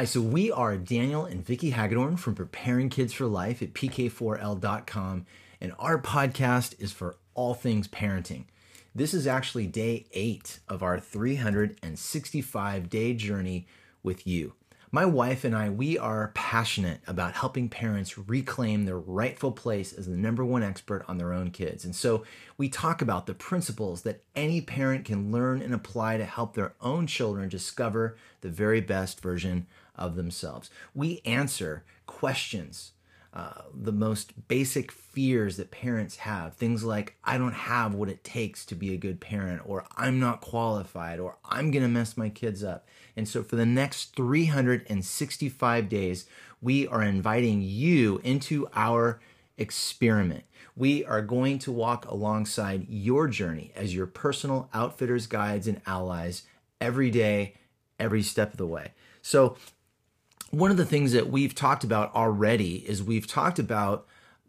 Hi, 0.00 0.06
so 0.06 0.22
we 0.22 0.50
are 0.50 0.78
Daniel 0.78 1.26
and 1.26 1.44
Vicki 1.44 1.72
Hagedorn 1.72 2.16
from 2.16 2.34
Preparing 2.34 2.88
Kids 2.88 3.12
for 3.12 3.26
Life 3.26 3.60
at 3.60 3.74
pk4l.com, 3.74 5.26
and 5.60 5.72
our 5.78 6.00
podcast 6.00 6.74
is 6.80 6.90
for 6.90 7.18
all 7.34 7.52
things 7.52 7.86
parenting. 7.86 8.44
This 8.94 9.12
is 9.12 9.26
actually 9.26 9.66
day 9.66 10.06
eight 10.12 10.60
of 10.70 10.82
our 10.82 10.98
365 10.98 12.88
day 12.88 13.12
journey 13.12 13.66
with 14.02 14.26
you. 14.26 14.54
My 14.92 15.04
wife 15.04 15.44
and 15.44 15.54
I, 15.54 15.70
we 15.70 15.98
are 15.98 16.32
passionate 16.34 17.00
about 17.06 17.34
helping 17.34 17.68
parents 17.68 18.18
reclaim 18.18 18.86
their 18.86 18.98
rightful 18.98 19.52
place 19.52 19.92
as 19.92 20.06
the 20.06 20.16
number 20.16 20.44
one 20.44 20.64
expert 20.64 21.04
on 21.06 21.16
their 21.16 21.32
own 21.32 21.52
kids. 21.52 21.84
And 21.84 21.94
so 21.94 22.24
we 22.58 22.68
talk 22.68 23.00
about 23.00 23.26
the 23.26 23.34
principles 23.34 24.02
that 24.02 24.24
any 24.34 24.60
parent 24.60 25.04
can 25.04 25.30
learn 25.30 25.62
and 25.62 25.72
apply 25.72 26.16
to 26.16 26.24
help 26.24 26.54
their 26.54 26.72
own 26.80 27.06
children 27.06 27.48
discover 27.48 28.16
the 28.40 28.48
very 28.48 28.80
best 28.80 29.20
version 29.20 29.68
of 30.00 30.16
themselves. 30.16 30.70
We 30.94 31.20
answer 31.24 31.84
questions, 32.06 32.92
uh, 33.32 33.62
the 33.72 33.92
most 33.92 34.48
basic 34.48 34.90
fears 34.90 35.56
that 35.56 35.70
parents 35.70 36.16
have. 36.16 36.54
Things 36.54 36.82
like, 36.82 37.14
I 37.22 37.38
don't 37.38 37.52
have 37.52 37.94
what 37.94 38.08
it 38.08 38.24
takes 38.24 38.64
to 38.66 38.74
be 38.74 38.92
a 38.92 38.96
good 38.96 39.20
parent, 39.20 39.62
or 39.64 39.84
I'm 39.96 40.18
not 40.18 40.40
qualified, 40.40 41.20
or 41.20 41.36
I'm 41.44 41.70
going 41.70 41.84
to 41.84 41.88
mess 41.88 42.16
my 42.16 42.28
kids 42.28 42.64
up. 42.64 42.88
And 43.16 43.28
so 43.28 43.44
for 43.44 43.54
the 43.54 43.66
next 43.66 44.16
365 44.16 45.88
days, 45.88 46.26
we 46.60 46.88
are 46.88 47.02
inviting 47.02 47.62
you 47.62 48.20
into 48.24 48.66
our 48.74 49.20
experiment. 49.56 50.44
We 50.74 51.04
are 51.04 51.22
going 51.22 51.58
to 51.60 51.72
walk 51.72 52.06
alongside 52.06 52.88
your 52.88 53.28
journey 53.28 53.72
as 53.76 53.94
your 53.94 54.06
personal 54.06 54.68
outfitters, 54.72 55.26
guides, 55.26 55.68
and 55.68 55.80
allies 55.86 56.44
every 56.80 57.10
day, 57.10 57.54
every 57.98 58.22
step 58.22 58.52
of 58.52 58.56
the 58.56 58.66
way. 58.66 58.92
So 59.22 59.56
one 60.50 60.70
of 60.70 60.76
the 60.76 60.84
things 60.84 61.12
that 61.12 61.30
we've 61.30 61.54
talked 61.54 61.84
about 61.84 62.14
already 62.14 62.76
is 62.88 63.02
we've 63.02 63.26
talked 63.26 63.58
about 63.58 64.06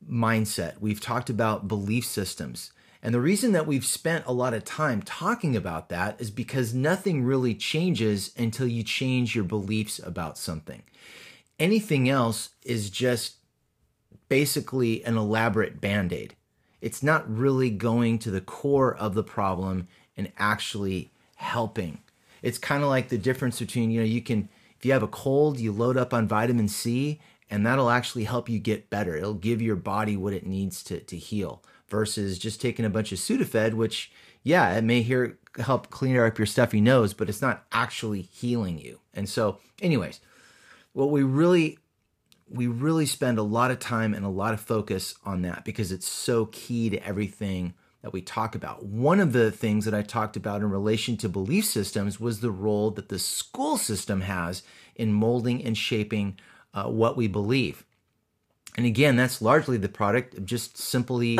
mindset, 0.09 0.79
we've 0.79 1.01
talked 1.01 1.29
about 1.29 1.67
belief 1.67 2.05
systems. 2.05 2.71
And 3.03 3.15
the 3.15 3.21
reason 3.21 3.51
that 3.53 3.65
we've 3.65 3.85
spent 3.85 4.25
a 4.27 4.33
lot 4.33 4.53
of 4.53 4.63
time 4.63 5.01
talking 5.01 5.55
about 5.55 5.89
that 5.89 6.19
is 6.21 6.29
because 6.29 6.73
nothing 6.73 7.23
really 7.23 7.55
changes 7.55 8.31
until 8.37 8.67
you 8.67 8.83
change 8.83 9.35
your 9.35 9.43
beliefs 9.43 9.99
about 9.99 10.37
something. 10.37 10.83
Anything 11.59 12.09
else 12.09 12.49
is 12.63 12.89
just 12.89 13.37
basically 14.29 15.03
an 15.03 15.17
elaborate 15.17 15.81
band 15.81 16.13
aid. 16.13 16.35
It's 16.79 17.03
not 17.03 17.29
really 17.29 17.69
going 17.69 18.17
to 18.19 18.31
the 18.31 18.41
core 18.41 18.95
of 18.95 19.13
the 19.13 19.23
problem 19.23 19.87
and 20.17 20.31
actually 20.37 21.11
helping. 21.35 21.99
It's 22.41 22.57
kind 22.57 22.83
of 22.83 22.89
like 22.89 23.09
the 23.09 23.17
difference 23.17 23.59
between, 23.59 23.91
you 23.91 24.01
know, 24.01 24.05
you 24.05 24.21
can 24.21 24.49
if 24.81 24.85
you 24.87 24.93
have 24.93 25.03
a 25.03 25.07
cold, 25.07 25.59
you 25.59 25.71
load 25.71 25.95
up 25.95 26.11
on 26.11 26.27
vitamin 26.27 26.67
C, 26.67 27.21
and 27.51 27.63
that'll 27.63 27.91
actually 27.91 28.23
help 28.23 28.49
you 28.49 28.57
get 28.57 28.89
better. 28.89 29.15
It'll 29.15 29.35
give 29.35 29.61
your 29.61 29.75
body 29.75 30.17
what 30.17 30.33
it 30.33 30.43
needs 30.43 30.81
to, 30.85 31.01
to 31.01 31.17
heal 31.17 31.61
versus 31.87 32.39
just 32.39 32.59
taking 32.59 32.83
a 32.83 32.89
bunch 32.89 33.11
of 33.11 33.19
Sudafed, 33.19 33.75
which, 33.75 34.11
yeah, 34.41 34.75
it 34.75 34.83
may 34.83 35.03
here 35.03 35.37
help 35.59 35.91
clean 35.91 36.17
up 36.17 36.39
your 36.39 36.47
stuffy 36.47 36.81
nose, 36.81 37.13
but 37.13 37.29
it's 37.29 37.43
not 37.43 37.63
actually 37.71 38.23
healing 38.23 38.79
you. 38.79 38.97
And 39.13 39.29
so, 39.29 39.59
anyways, 39.83 40.19
what 40.93 41.11
we 41.11 41.21
really 41.21 41.77
we 42.49 42.65
really 42.65 43.05
spend 43.05 43.37
a 43.37 43.43
lot 43.43 43.69
of 43.69 43.77
time 43.77 44.15
and 44.15 44.25
a 44.25 44.29
lot 44.29 44.55
of 44.55 44.59
focus 44.59 45.13
on 45.23 45.43
that 45.43 45.63
because 45.63 45.91
it's 45.91 46.07
so 46.07 46.47
key 46.47 46.89
to 46.89 47.05
everything 47.05 47.75
that 48.01 48.13
we 48.13 48.21
talk 48.21 48.55
about. 48.55 48.83
One 48.83 49.19
of 49.19 49.33
the 49.33 49.51
things 49.51 49.85
that 49.85 49.93
I 49.93 50.01
talked 50.01 50.35
about 50.35 50.61
in 50.61 50.69
relation 50.69 51.17
to 51.17 51.29
belief 51.29 51.65
systems 51.65 52.19
was 52.19 52.39
the 52.39 52.51
role 52.51 52.91
that 52.91 53.09
the 53.09 53.19
school 53.19 53.77
system 53.77 54.21
has 54.21 54.63
in 54.95 55.13
molding 55.13 55.63
and 55.63 55.77
shaping 55.77 56.37
uh, 56.73 56.85
what 56.85 57.15
we 57.15 57.27
believe. 57.27 57.85
And 58.77 58.85
again, 58.85 59.15
that's 59.15 59.41
largely 59.41 59.77
the 59.77 59.89
product 59.89 60.35
of 60.35 60.45
just 60.45 60.77
simply 60.77 61.37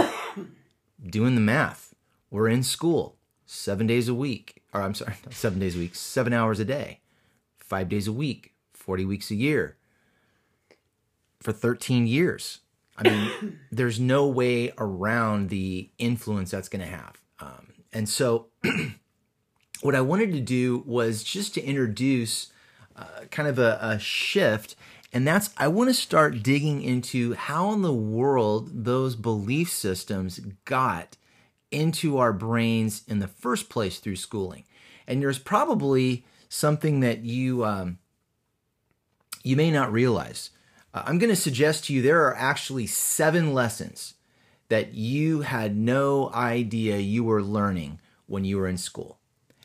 doing 1.06 1.36
the 1.36 1.42
math. 1.42 1.96
We're 2.30 2.50
in 2.50 2.64
school 2.64 3.18
seven 3.46 3.88
days 3.88 4.08
a 4.08 4.14
week, 4.14 4.64
or 4.74 4.82
I'm 4.82 4.94
sorry, 4.94 5.16
seven 5.32 5.60
days 5.60 5.76
a 5.76 5.80
week, 5.80 5.96
seven 5.96 6.34
hours 6.34 6.60
a 6.60 6.66
day, 6.66 7.00
five 7.58 7.90
days 7.90 8.08
a 8.08 8.14
week, 8.14 8.54
40 8.74 9.06
weeks 9.06 9.32
a 9.32 9.36
year, 9.36 9.78
for 11.40 11.52
13 11.52 12.06
years. 12.06 12.60
I 12.98 13.10
mean, 13.10 13.60
there's 13.72 14.00
no 14.00 14.28
way 14.28 14.74
around 14.78 15.50
the 15.50 15.90
influence 15.98 16.52
that's 16.52 16.70
going 16.70 16.82
to 16.82 16.92
have. 16.92 17.22
Um, 17.40 17.74
and 17.94 18.08
so, 18.08 18.48
what 19.82 19.96
I 19.96 20.02
wanted 20.02 20.32
to 20.34 20.40
do 20.40 20.84
was 20.86 21.24
just 21.24 21.54
to 21.56 21.64
introduce 21.64 22.52
uh, 22.96 23.26
kind 23.32 23.50
of 23.50 23.58
a, 23.60 23.80
a 23.82 24.00
shift. 24.00 24.76
And 25.14 25.28
that's, 25.28 25.50
I 25.58 25.68
want 25.68 25.90
to 25.90 25.94
start 25.94 26.44
digging 26.44 26.82
into 26.82 27.34
how 27.34 27.74
in 27.74 27.82
the 27.82 27.94
world 27.94 28.86
those 28.86 29.16
belief 29.16 29.70
systems 29.70 30.40
got 30.66 31.18
into 31.72 32.18
our 32.18 32.34
brains 32.34 33.04
in 33.08 33.20
the 33.20 33.28
first 33.28 33.70
place 33.70 34.00
through 34.00 34.18
schooling. 34.18 34.66
And 35.08 35.22
there's 35.22 35.40
probably 35.40 36.26
something 36.48 37.00
that 37.00 37.24
you 37.24 37.66
um, 37.66 37.98
you 39.44 39.56
may 39.56 39.72
not 39.72 39.92
realize. 39.92 40.52
Uh, 40.94 41.04
I'm 41.06 41.18
going 41.18 41.30
to 41.30 41.36
suggest 41.36 41.86
to 41.86 41.94
you 41.94 42.02
there 42.02 42.26
are 42.26 42.36
actually 42.36 42.88
seven 42.88 43.54
lessons 43.54 44.16
that 44.70 44.94
you 44.94 45.42
had 45.42 45.76
no 45.76 46.32
idea 46.34 46.98
you 46.98 47.24
were 47.24 47.44
learning 47.44 48.00
when 48.26 48.46
you 48.46 48.58
were 48.58 48.68
in 48.68 48.78
school. 48.78 49.18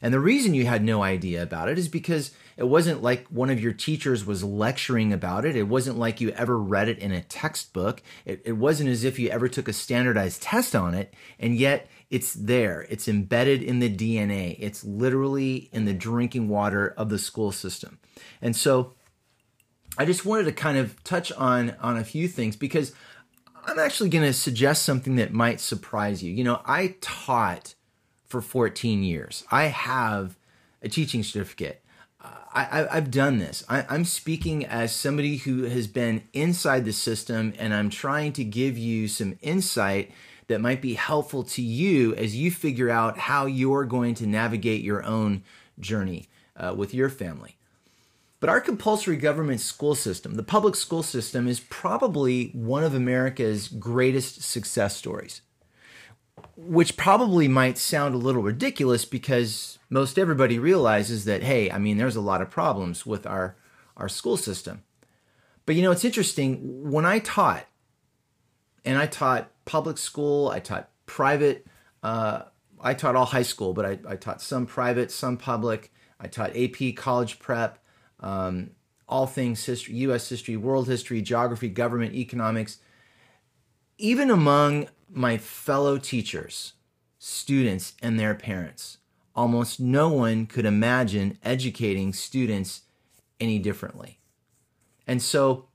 And 0.03 0.13
the 0.13 0.21
reason 0.21 0.53
you 0.53 0.67
had 0.67 0.85
no 0.85 1.03
idea 1.03 1.43
about 1.43 1.69
it 1.69 1.79
is 1.79 1.89
because 1.89 2.33
it 2.57 2.65
wasn't 2.65 3.03
like 3.03 3.27
one 3.29 3.51
of 3.51 3.61
your 3.61 3.73
teachers 3.73 4.27
was 4.27 4.45
lecturing 4.45 5.13
about 5.13 5.45
it. 5.45 5.57
It 5.57 5.69
wasn't 5.69 5.99
like 5.99 6.21
you 6.21 6.31
ever 6.31 6.59
read 6.59 6.89
it 6.89 6.99
in 6.99 7.13
a 7.13 7.23
textbook. 7.23 8.03
It, 8.25 8.43
it 8.45 8.53
wasn't 8.53 8.91
as 8.91 9.05
if 9.05 9.19
you 9.19 9.29
ever 9.31 9.49
took 9.49 9.69
a 9.69 9.73
standardized 9.73 10.43
test 10.43 10.75
on 10.77 10.95
it. 10.95 11.15
And 11.39 11.57
yet 11.57 11.89
it's 12.11 12.35
there. 12.35 12.87
It's 12.91 13.09
embedded 13.09 13.63
in 13.63 13.79
the 13.79 13.95
DNA. 13.95 14.57
It's 14.59 14.85
literally 14.85 15.71
in 15.73 15.87
the 15.87 15.95
drinking 15.95 16.49
water 16.49 16.95
of 16.97 17.09
the 17.09 17.19
school 17.19 17.53
system. 17.53 17.99
And 18.43 18.55
so 18.55 18.95
I 19.99 20.05
just 20.05 20.25
wanted 20.25 20.45
to 20.45 20.53
kind 20.53 20.79
of 20.79 21.03
touch 21.05 21.33
on 21.33 21.75
on 21.81 21.97
a 21.97 22.05
few 22.05 22.29
things 22.29 22.57
because 22.57 22.93
I'm 23.65 23.79
actually 23.79 24.11
going 24.11 24.25
to 24.25 24.33
suggest 24.33 24.83
something 24.83 25.17
that 25.17 25.33
might 25.33 25.61
surprise 25.61 26.23
you. 26.23 26.33
You 26.33 26.45
know, 26.45 26.61
I 26.65 26.97
taught 27.01 27.75
for 28.27 28.41
14 28.41 29.03
years. 29.03 29.45
I 29.51 29.65
have 29.65 30.37
a 30.83 30.89
teaching 30.89 31.23
certificate. 31.23 31.83
I, 32.57 32.89
have 32.91 33.11
done 33.11 33.39
this. 33.39 33.65
I, 33.69 33.85
I'm 33.89 34.07
speaking 34.07 34.65
as 34.65 34.91
somebody 34.95 35.37
who 35.37 35.65
has 35.65 35.87
been 35.87 36.23
inside 36.33 36.87
the 36.87 36.93
system, 36.93 37.53
and 37.59 37.75
I'm 37.75 37.91
trying 37.91 38.33
to 38.35 38.45
give 38.45 38.79
you 38.79 39.09
some 39.09 39.39
insight 39.43 40.11
that 40.47 40.63
might 40.63 40.81
be 40.81 40.95
helpful 40.95 41.43
to 41.43 41.61
you 41.61 42.15
as 42.15 42.35
you 42.35 42.51
figure 42.51 42.89
out 42.89 43.19
how 43.19 43.45
you're 43.45 43.85
going 43.85 44.15
to 44.15 44.27
navigate 44.27 44.83
your 44.83 45.05
own 45.05 45.43
journey 45.79 46.29
uh, 46.57 46.75
with 46.75 46.95
your 46.95 47.11
family. 47.11 47.56
But 48.39 48.51
our 48.51 48.61
compulsory 48.61 49.17
government 49.17 49.61
school 49.61 49.95
system, 49.95 50.35
the 50.35 50.43
public 50.43 50.75
school 50.77 51.03
system, 51.03 51.49
is 51.49 51.61
probably 51.61 52.51
one 52.53 52.85
of 52.85 52.95
America's 52.95 53.69
greatest 53.69 54.43
success 54.43 54.95
stories. 54.97 55.41
Which 56.57 56.97
probably 56.97 57.49
might 57.49 57.79
sound 57.79 58.15
a 58.15 58.19
little 58.19 58.43
ridiculous 58.43 59.05
because 59.07 59.79
most 59.89 60.19
everybody 60.19 60.59
realizes 60.59 61.25
that, 61.25 61.43
hey, 61.43 61.71
I 61.71 61.79
mean, 61.79 61.97
there's 61.97 62.17
a 62.17 62.21
lot 62.21 62.43
of 62.43 62.51
problems 62.51 63.07
with 63.07 63.27
our, 63.27 63.57
our 63.97 64.09
school 64.09 64.37
system. 64.37 64.83
But 65.65 65.75
you 65.75 65.83
know, 65.83 65.91
it's 65.91 66.05
interesting. 66.05 66.91
When 66.91 67.07
I 67.07 67.19
taught, 67.21 67.67
and 68.85 68.99
I 68.99 69.07
taught 69.07 69.51
public 69.65 69.97
school, 69.99 70.49
I 70.49 70.61
taught 70.61 70.91
private, 71.07 71.67
uh, 72.03 72.43
I 72.81 72.95
taught 72.95 73.17
all 73.17 73.25
high 73.25 73.43
school, 73.43 73.73
but 73.73 73.87
I, 73.87 73.99
I 74.07 74.17
taught 74.17 74.43
some 74.43 74.67
private, 74.67 75.11
some 75.11 75.39
public. 75.39 75.91
I 76.21 76.29
taught 76.29 76.57
AP 76.57 76.95
college 76.97 77.39
prep 77.39 77.79
um, 78.21 78.71
all 79.09 79.27
things 79.27 79.65
history, 79.65 79.95
U.S. 79.97 80.29
history, 80.29 80.57
world 80.57 80.89
history, 80.89 81.23
geography, 81.23 81.69
government, 81.69 82.15
economics. 82.15 82.79
Even 83.99 84.31
among 84.31 84.89
my 85.09 85.39
fellow 85.39 85.99
teachers, 85.99 86.75
students, 87.19 87.95
and 88.03 88.19
their 88.19 88.35
parents, 88.35 88.99
almost 89.35 89.79
no 89.79 90.09
one 90.09 90.47
could 90.47 90.67
imagine 90.67 91.39
educating 91.45 92.13
students 92.13 92.83
any 93.41 93.59
differently. 93.59 94.19
And 95.07 95.23
so 95.23 95.67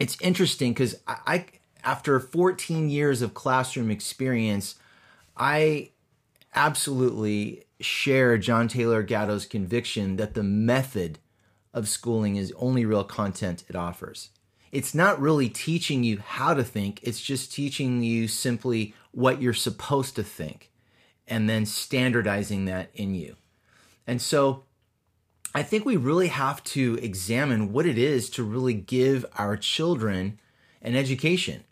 it's 0.00 0.16
interesting 0.20 0.72
because 0.72 0.96
I, 1.06 1.16
I, 1.26 1.46
after 1.84 2.18
14 2.18 2.90
years 2.90 3.22
of 3.22 3.34
classroom 3.34 3.90
experience, 3.90 4.74
I 5.36 5.90
absolutely 6.54 7.64
share 7.80 8.36
John 8.38 8.68
Taylor 8.68 9.02
Gatto's 9.02 9.46
conviction 9.46 10.16
that 10.16 10.34
the 10.34 10.42
method 10.42 11.18
of 11.72 11.88
schooling 11.88 12.36
is 12.36 12.52
only 12.56 12.84
real 12.84 13.04
content 13.04 13.64
it 13.68 13.76
offers. 13.76 14.30
It's 14.72 14.94
not 14.94 15.20
really 15.20 15.48
teaching 15.48 16.04
you 16.04 16.18
how 16.18 16.54
to 16.54 16.62
think, 16.62 17.00
it's 17.02 17.20
just 17.20 17.52
teaching 17.52 18.02
you 18.02 18.28
simply 18.28 18.94
what 19.12 19.42
you're 19.42 19.52
supposed 19.52 20.14
to 20.16 20.22
think 20.22 20.70
and 21.26 21.48
then 21.48 21.66
standardizing 21.66 22.64
that 22.66 22.90
in 22.94 23.14
you. 23.14 23.36
And 24.06 24.20
so 24.20 24.64
I 25.54 25.62
think 25.62 25.84
we 25.84 25.96
really 25.96 26.28
have 26.28 26.62
to 26.64 26.98
examine 27.02 27.72
what 27.72 27.86
it 27.86 27.98
is 27.98 28.30
to 28.30 28.44
really 28.44 28.74
give 28.74 29.24
our 29.36 29.56
children 29.56 30.38
an 30.82 30.94
education. 30.94 31.64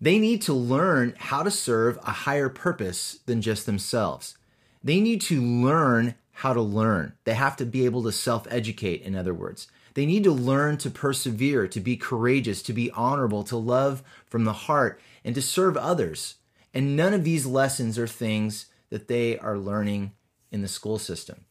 They 0.00 0.18
need 0.18 0.42
to 0.42 0.54
learn 0.54 1.14
how 1.18 1.42
to 1.42 1.50
serve 1.50 1.98
a 1.98 2.12
higher 2.12 2.48
purpose 2.48 3.20
than 3.26 3.42
just 3.42 3.66
themselves. 3.66 4.36
They 4.82 5.00
need 5.00 5.20
to 5.22 5.42
learn 5.42 6.14
how 6.40 6.54
to 6.54 6.62
learn. 6.62 7.12
They 7.24 7.34
have 7.34 7.54
to 7.56 7.66
be 7.66 7.84
able 7.84 8.02
to 8.04 8.12
self 8.12 8.46
educate, 8.50 9.02
in 9.02 9.14
other 9.14 9.34
words. 9.34 9.68
They 9.92 10.06
need 10.06 10.24
to 10.24 10.32
learn 10.32 10.78
to 10.78 10.88
persevere, 10.88 11.68
to 11.68 11.80
be 11.80 11.98
courageous, 11.98 12.62
to 12.62 12.72
be 12.72 12.90
honorable, 12.92 13.42
to 13.44 13.58
love 13.58 14.02
from 14.26 14.44
the 14.44 14.54
heart, 14.54 15.02
and 15.22 15.34
to 15.34 15.42
serve 15.42 15.76
others. 15.76 16.36
And 16.72 16.96
none 16.96 17.12
of 17.12 17.24
these 17.24 17.44
lessons 17.44 17.98
are 17.98 18.06
things 18.06 18.66
that 18.88 19.06
they 19.06 19.38
are 19.38 19.58
learning 19.58 20.12
in 20.50 20.62
the 20.62 20.68
school 20.68 20.98
system. 20.98 21.44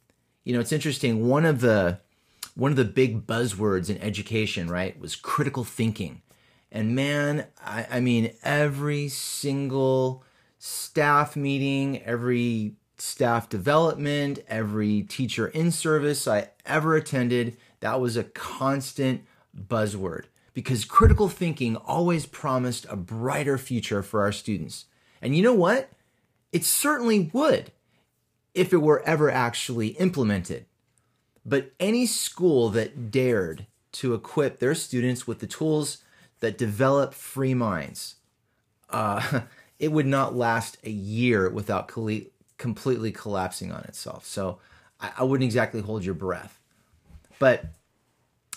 You 0.43 0.53
know, 0.53 0.59
it's 0.59 0.71
interesting. 0.71 1.27
One 1.27 1.45
of 1.45 1.61
the 1.61 1.99
one 2.55 2.71
of 2.71 2.77
the 2.77 2.85
big 2.85 3.27
buzzwords 3.27 3.91
in 3.91 4.01
education, 4.01 4.69
right, 4.69 4.99
was 4.99 5.15
critical 5.15 5.63
thinking. 5.63 6.23
And 6.71 6.95
man, 6.95 7.45
I, 7.63 7.85
I 7.91 7.99
mean, 7.99 8.33
every 8.41 9.07
single 9.07 10.23
staff 10.57 11.35
meeting, 11.35 12.01
every 12.01 12.73
staff 13.01 13.49
development, 13.49 14.39
every 14.47 15.03
teacher 15.03 15.47
in 15.47 15.71
service 15.71 16.27
I 16.27 16.49
ever 16.65 16.95
attended, 16.95 17.57
that 17.79 17.99
was 17.99 18.17
a 18.17 18.23
constant 18.23 19.23
buzzword 19.57 20.25
because 20.53 20.85
critical 20.85 21.29
thinking 21.29 21.75
always 21.75 22.25
promised 22.25 22.85
a 22.89 22.95
brighter 22.95 23.57
future 23.57 24.03
for 24.03 24.21
our 24.21 24.31
students. 24.31 24.85
And 25.21 25.35
you 25.35 25.43
know 25.43 25.53
what? 25.53 25.89
It 26.51 26.65
certainly 26.65 27.29
would 27.33 27.71
if 28.53 28.73
it 28.73 28.81
were 28.81 29.01
ever 29.03 29.29
actually 29.29 29.89
implemented. 29.89 30.65
But 31.45 31.71
any 31.79 32.05
school 32.05 32.69
that 32.69 33.11
dared 33.11 33.67
to 33.93 34.13
equip 34.13 34.59
their 34.59 34.75
students 34.75 35.25
with 35.25 35.39
the 35.39 35.47
tools 35.47 35.99
that 36.41 36.57
develop 36.57 37.13
free 37.13 37.53
minds, 37.53 38.15
uh, 38.89 39.41
it 39.79 39.91
would 39.91 40.07
not 40.07 40.35
last 40.35 40.77
a 40.83 40.89
year 40.89 41.49
without 41.49 41.87
completely 42.59 43.11
collapsing 43.11 43.71
on 43.71 43.81
itself. 43.85 44.27
So 44.27 44.59
I, 44.99 45.11
I 45.17 45.23
wouldn't 45.23 45.45
exactly 45.45 45.81
hold 45.81 46.05
your 46.05 46.13
breath. 46.13 46.59
But 47.39 47.65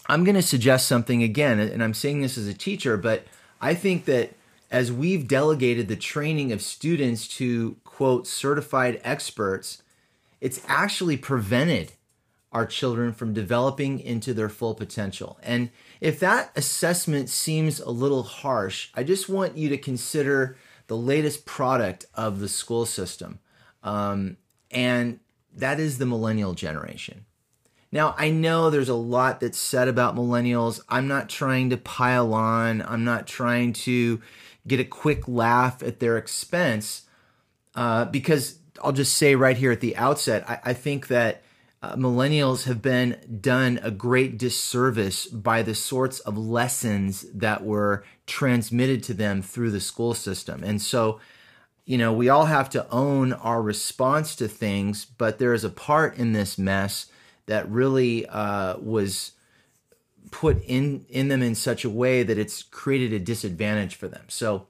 I'm 0.07 0.25
going 0.25 0.35
to 0.35 0.43
suggest 0.43 0.87
something 0.89 1.23
again, 1.23 1.59
and 1.59 1.83
I'm 1.83 1.95
saying 1.95 2.21
this 2.21 2.37
as 2.37 2.49
a 2.49 2.53
teacher, 2.53 2.99
but 2.99 3.25
I 3.61 3.75
think 3.75 4.05
that 4.05 4.35
as 4.71 4.91
we've 4.91 5.29
delegated 5.29 5.89
the 5.89 5.97
training 5.97 6.51
of 6.51 6.61
students 6.61 7.29
to 7.37 7.77
quote 7.85 8.27
certified 8.27 9.01
experts, 9.05 9.83
it's 10.41 10.61
actually 10.67 11.17
prevented 11.17 11.93
our 12.51 12.67
children 12.67 13.13
from 13.13 13.33
developing 13.33 14.01
into 14.01 14.35
their 14.35 14.49
full 14.49 14.75
potential. 14.75 15.39
And 15.43 15.71
if 16.01 16.19
that 16.21 16.51
assessment 16.57 17.31
seems 17.31 17.81
a 17.81 17.91
little 17.91 18.25
harsh, 18.25 18.91
I 18.95 19.05
just 19.05 19.29
want 19.29 19.57
you 19.57 19.69
to 19.69 19.79
consider 19.79 20.57
the 20.89 20.97
latest 20.97 21.47
product 21.47 22.07
of 22.15 22.41
the 22.41 22.49
school 22.49 22.85
system. 22.85 23.39
Um, 23.83 24.37
and 24.71 25.21
that 25.55 25.81
is 25.81 25.99
the 25.99 26.07
millennial 26.07 26.55
generation. 26.55 27.27
Now, 27.91 28.15
I 28.17 28.31
know 28.31 28.71
there's 28.71 28.89
a 28.89 28.95
lot 28.95 29.41
that's 29.41 29.59
said 29.59 29.87
about 29.87 30.17
millennials. 30.17 30.81
I'm 30.89 31.09
not 31.09 31.29
trying 31.29 31.71
to 31.71 31.77
pile 31.77 32.33
on, 32.33 32.81
I'm 32.83 33.05
not 33.05 33.27
trying 33.27 33.75
to 33.75 34.21
get 34.67 34.81
a 34.81 34.85
quick 34.85 35.29
laugh 35.29 35.83
at 35.83 36.01
their 36.01 36.17
expense, 36.17 37.03
uh, 37.75 38.07
because 38.07 38.59
I'll 38.83 38.93
just 38.93 39.17
say 39.17 39.35
right 39.35 39.57
here 39.57 39.73
at 39.73 39.81
the 39.81 39.97
outset, 39.97 40.49
I, 40.49 40.61
I 40.67 40.73
think 40.73 41.09
that 41.09 41.43
uh, 41.83 41.97
millennials 41.97 42.65
have 42.65 42.81
been 42.81 43.19
done 43.41 43.81
a 43.83 43.91
great 43.91 44.39
disservice 44.39 45.27
by 45.27 45.63
the 45.63 45.75
sorts 45.75 46.21
of 46.21 46.39
lessons 46.39 47.27
that 47.35 47.65
were 47.65 48.05
transmitted 48.27 49.03
to 49.03 49.15
them 49.15 49.43
through 49.43 49.73
the 49.73 49.81
school 49.81 50.15
system. 50.15 50.63
And 50.63 50.81
so, 50.81 51.21
you 51.85 51.99
know, 51.99 52.13
we 52.13 52.29
all 52.29 52.47
have 52.47 52.71
to 52.71 52.89
own 52.91 53.33
our 53.33 53.61
response 53.61 54.37
to 54.37 54.49
things, 54.49 55.05
but 55.05 55.39
there 55.39 55.53
is 55.53 55.65
a 55.65 55.71
part 55.71 56.17
in 56.17 56.33
this 56.33 56.57
mess 56.57 57.07
that 57.47 57.69
really 57.69 58.27
uh, 58.27 58.77
was 58.79 59.33
put 60.31 60.63
in 60.65 61.05
in 61.09 61.29
them 61.29 61.43
in 61.43 61.55
such 61.55 61.85
a 61.85 61.91
way 61.91 62.23
that 62.23 62.39
it's 62.39 62.63
created 62.63 63.13
a 63.13 63.19
disadvantage 63.19 63.97
for 63.97 64.09
them. 64.09 64.25
So, 64.29 64.67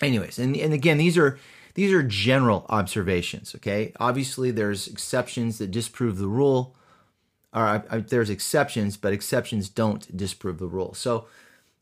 anyways, 0.00 0.38
and 0.38 0.56
and 0.56 0.72
again, 0.72 0.98
these 0.98 1.18
are 1.18 1.38
these 1.74 1.92
are 1.92 2.02
general 2.02 2.64
observations. 2.68 3.54
Okay, 3.56 3.92
obviously 4.00 4.50
there's 4.50 4.88
exceptions 4.88 5.58
that 5.58 5.70
disprove 5.70 6.18
the 6.18 6.28
rule. 6.28 6.74
Or 7.52 7.84
uh, 7.88 8.00
there's 8.08 8.30
exceptions, 8.30 8.96
but 8.96 9.12
exceptions 9.12 9.68
don't 9.68 10.16
disprove 10.16 10.58
the 10.58 10.66
rule. 10.66 10.92
So 10.92 11.26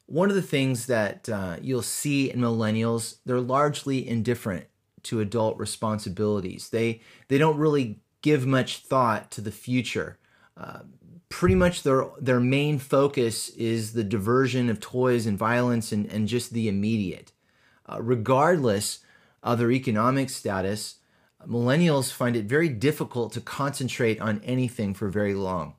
one 0.06 0.28
of 0.28 0.34
the 0.34 0.42
things 0.42 0.86
that 0.86 1.28
uh, 1.28 1.56
you'll 1.60 1.82
see 1.82 2.30
in 2.30 2.40
millennials, 2.40 3.16
they're 3.24 3.40
largely 3.40 4.06
indifferent 4.06 4.66
to 5.04 5.20
adult 5.20 5.58
responsibilities. 5.58 6.68
They 6.70 7.00
they 7.28 7.38
don't 7.38 7.58
really 7.58 8.00
give 8.20 8.46
much 8.46 8.78
thought 8.78 9.30
to 9.32 9.40
the 9.40 9.50
future. 9.50 10.18
Uh, 10.56 10.80
pretty 11.28 11.54
much 11.54 11.82
their 11.82 12.06
their 12.20 12.40
main 12.40 12.78
focus 12.78 13.48
is 13.50 13.92
the 13.92 14.04
diversion 14.04 14.68
of 14.68 14.80
toys 14.80 15.26
and 15.26 15.38
violence 15.38 15.92
and, 15.92 16.06
and 16.06 16.28
just 16.28 16.52
the 16.52 16.68
immediate. 16.68 17.32
Uh, 17.86 18.00
regardless 18.00 19.00
of 19.42 19.58
their 19.58 19.72
economic 19.72 20.30
status, 20.30 20.96
millennials 21.48 22.12
find 22.12 22.36
it 22.36 22.44
very 22.44 22.68
difficult 22.68 23.32
to 23.32 23.40
concentrate 23.40 24.20
on 24.20 24.40
anything 24.44 24.94
for 24.94 25.08
very 25.08 25.34
long. 25.34 25.74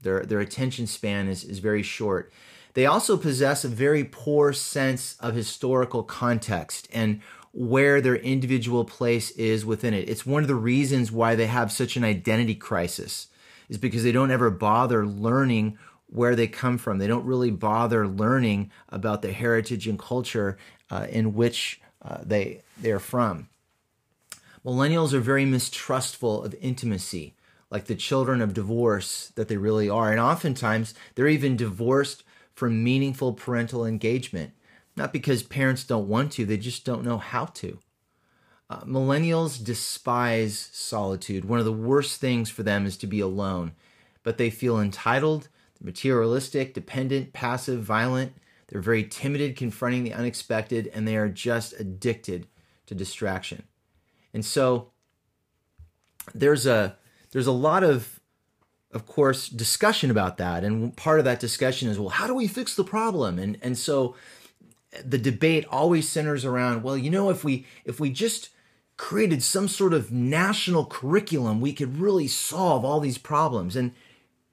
Their, 0.00 0.24
their 0.24 0.40
attention 0.40 0.86
span 0.86 1.28
is, 1.28 1.44
is 1.44 1.58
very 1.60 1.82
short. 1.82 2.32
They 2.76 2.84
also 2.84 3.16
possess 3.16 3.64
a 3.64 3.68
very 3.68 4.04
poor 4.04 4.52
sense 4.52 5.16
of 5.20 5.34
historical 5.34 6.02
context 6.02 6.86
and 6.92 7.22
where 7.52 8.02
their 8.02 8.16
individual 8.16 8.84
place 8.84 9.30
is 9.30 9.64
within 9.64 9.94
it. 9.94 10.10
It's 10.10 10.26
one 10.26 10.42
of 10.42 10.48
the 10.48 10.56
reasons 10.56 11.10
why 11.10 11.36
they 11.36 11.46
have 11.46 11.72
such 11.72 11.96
an 11.96 12.04
identity 12.04 12.54
crisis 12.54 13.28
is 13.70 13.78
because 13.78 14.04
they 14.04 14.12
don't 14.12 14.30
ever 14.30 14.50
bother 14.50 15.06
learning 15.06 15.78
where 16.08 16.36
they 16.36 16.46
come 16.46 16.76
from. 16.76 16.98
They 16.98 17.06
don't 17.06 17.24
really 17.24 17.50
bother 17.50 18.06
learning 18.06 18.70
about 18.90 19.22
the 19.22 19.32
heritage 19.32 19.88
and 19.88 19.98
culture 19.98 20.58
uh, 20.90 21.06
in 21.08 21.32
which 21.32 21.80
uh, 22.02 22.18
they 22.22 22.60
they're 22.76 23.00
from. 23.00 23.48
Millennials 24.66 25.14
are 25.14 25.20
very 25.20 25.46
mistrustful 25.46 26.44
of 26.44 26.54
intimacy, 26.60 27.36
like 27.70 27.86
the 27.86 27.94
children 27.94 28.42
of 28.42 28.52
divorce 28.52 29.32
that 29.34 29.48
they 29.48 29.56
really 29.56 29.88
are, 29.88 30.10
and 30.10 30.20
oftentimes 30.20 30.92
they're 31.14 31.26
even 31.26 31.56
divorced 31.56 32.22
from 32.56 32.82
meaningful 32.82 33.34
parental 33.34 33.86
engagement. 33.86 34.52
Not 34.96 35.12
because 35.12 35.42
parents 35.42 35.84
don't 35.84 36.08
want 36.08 36.32
to, 36.32 36.46
they 36.46 36.56
just 36.56 36.84
don't 36.84 37.04
know 37.04 37.18
how 37.18 37.44
to. 37.44 37.78
Uh, 38.68 38.80
millennials 38.80 39.62
despise 39.62 40.70
solitude. 40.72 41.44
One 41.44 41.60
of 41.60 41.66
the 41.66 41.72
worst 41.72 42.20
things 42.20 42.50
for 42.50 42.64
them 42.64 42.86
is 42.86 42.96
to 42.96 43.06
be 43.06 43.20
alone, 43.20 43.72
but 44.24 44.38
they 44.38 44.50
feel 44.50 44.80
entitled, 44.80 45.48
materialistic, 45.80 46.74
dependent, 46.74 47.32
passive, 47.32 47.82
violent. 47.82 48.32
They're 48.66 48.80
very 48.80 49.04
timid 49.04 49.54
confronting 49.54 50.02
the 50.02 50.14
unexpected, 50.14 50.90
and 50.92 51.06
they 51.06 51.16
are 51.16 51.28
just 51.28 51.78
addicted 51.78 52.48
to 52.86 52.94
distraction. 52.94 53.64
And 54.32 54.44
so 54.44 54.90
there's 56.34 56.66
a 56.66 56.96
there's 57.30 57.46
a 57.46 57.52
lot 57.52 57.84
of 57.84 58.15
of 58.96 59.06
course 59.06 59.48
discussion 59.48 60.10
about 60.10 60.38
that. 60.38 60.64
And 60.64 60.96
part 60.96 61.18
of 61.18 61.26
that 61.26 61.38
discussion 61.38 61.88
is 61.88 61.98
well 61.98 62.08
how 62.08 62.26
do 62.26 62.34
we 62.34 62.48
fix 62.48 62.74
the 62.74 62.82
problem? 62.82 63.38
And 63.38 63.58
and 63.62 63.78
so 63.78 64.16
the 65.04 65.18
debate 65.18 65.66
always 65.70 66.08
centers 66.08 66.44
around 66.44 66.82
well 66.82 66.96
you 66.96 67.10
know 67.10 67.28
if 67.28 67.44
we 67.44 67.66
if 67.84 68.00
we 68.00 68.08
just 68.10 68.48
created 68.96 69.42
some 69.42 69.68
sort 69.68 69.92
of 69.92 70.10
national 70.10 70.86
curriculum 70.86 71.60
we 71.60 71.74
could 71.74 71.98
really 71.98 72.26
solve 72.26 72.84
all 72.84 72.98
these 72.98 73.18
problems. 73.18 73.76
And 73.76 73.92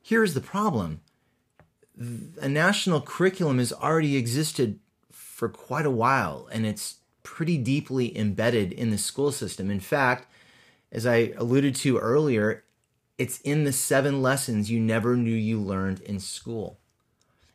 here's 0.01 0.33
the 0.33 0.41
problem. 0.41 0.99
A 2.41 2.49
national 2.49 2.99
curriculum 2.99 3.59
has 3.59 3.71
already 3.71 4.17
existed 4.17 4.79
for 5.09 5.47
quite 5.47 5.85
a 5.85 5.91
while 5.91 6.49
and 6.51 6.65
it's 6.65 6.97
pretty 7.23 7.57
deeply 7.57 8.15
embedded 8.17 8.73
in 8.73 8.91
the 8.91 8.97
school 8.97 9.31
system. 9.31 9.71
In 9.71 9.79
fact 9.79 10.27
as 10.91 11.07
i 11.07 11.33
alluded 11.37 11.73
to 11.73 11.97
earlier 11.97 12.63
it's 13.17 13.39
in 13.41 13.63
the 13.63 13.73
seven 13.73 14.21
lessons 14.21 14.71
you 14.71 14.79
never 14.79 15.15
knew 15.15 15.35
you 15.35 15.59
learned 15.59 16.01
in 16.01 16.19
school 16.19 16.79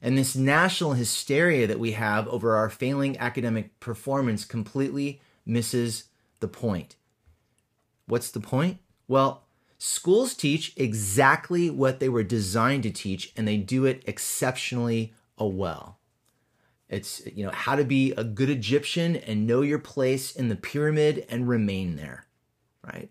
and 0.01 0.17
this 0.17 0.37
national 0.37 0.93
hysteria 0.93 1.67
that 1.67 1.81
we 1.81 1.93
have 1.93 2.29
over 2.29 2.57
our 2.57 2.71
failing 2.71 3.19
academic 3.19 3.79
performance 3.81 4.45
completely 4.45 5.21
misses 5.45 6.05
the 6.41 6.49
point. 6.49 6.97
What's 8.07 8.31
the 8.31 8.41
point? 8.41 8.79
Well, 9.09 9.45
schools 9.77 10.35
teach 10.35 10.73
exactly 10.77 11.69
what 11.69 11.99
they 11.99 12.09
were 12.09 12.23
designed 12.23 12.85
to 12.85 12.91
teach, 12.91 13.33
and 13.37 13.47
they 13.47 13.57
do 13.57 13.87
it 13.87 14.03
exceptionally 14.07 15.15
well. 15.37 15.99
It's 16.89 17.21
you 17.27 17.45
know 17.45 17.53
how 17.53 17.75
to 17.75 17.85
be 17.85 18.13
a 18.13 18.25
good 18.25 18.49
Egyptian 18.49 19.17
and 19.17 19.47
know 19.47 19.63
your 19.63 19.79
place 19.79 20.35
in 20.35 20.49
the 20.49 20.57
pyramid 20.57 21.27
and 21.29 21.49
remain 21.49 21.97
there, 21.97 22.25
right? 22.83 23.11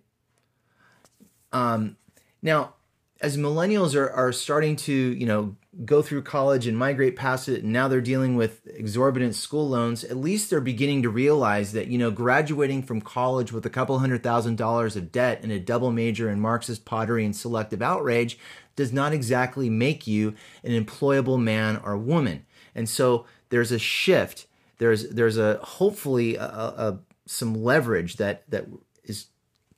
Um, 1.51 1.98
now, 2.41 2.74
as 3.20 3.38
millennials 3.38 3.96
are, 3.96 4.10
are 4.12 4.32
starting 4.32 4.75
to, 4.75 4.94
you 4.94 5.25
know, 5.25 5.56
go 5.86 6.01
through 6.01 6.22
college 6.22 6.67
and 6.67 6.77
migrate 6.77 7.15
past 7.15 7.50
it, 7.50 7.63
and 7.63 7.74
now 7.74 7.88
they're 7.88 8.01
dealing 8.01 8.36
with 8.36 8.65
exorbitant 8.67 9.36
school 9.36 9.67
loans, 9.67 10.03
at 10.03 10.17
least 10.17 10.50
they're 10.50 10.62
beginning 10.62 11.03
to 11.03 11.10
realize 11.10 11.72
that, 11.74 11.88
you 11.88 11.98
know, 11.98 12.12
graduating 12.12 12.84
from 12.84 13.01
college 13.01 13.51
with 13.51 13.65
a 13.65 13.70
couple 13.70 13.98
hundred 14.00 14.24
thousand 14.24 14.58
dollars 14.58 14.96
of 14.96 15.12
debt 15.12 15.39
and 15.44 15.51
a 15.51 15.60
double 15.60 15.91
major 15.91 16.29
in 16.29 16.39
Marxist 16.39 16.86
pottery 16.86 17.25
and 17.25 17.36
selective 17.36 17.82
outrage 17.82 18.38
does 18.75 18.94
not 18.94 19.13
exactly 19.13 19.70
make 19.70 20.08
you 20.08 20.34
an 20.63 20.72
employable 20.72 21.41
man 21.41 21.77
or 21.84 21.98
woman. 21.98 22.46
And 22.75 22.88
so 22.88 23.25
there's 23.50 23.72
a 23.72 23.79
shift. 23.79 24.48
There's 24.77 25.10
there's 25.10 25.38
a 25.38 25.58
hopefully 25.63 26.36
a, 26.36 26.44
a, 26.44 27.00
some 27.25 27.56
leverage 27.56 28.17
that 28.17 28.50
that 28.51 28.67
is 29.03 29.27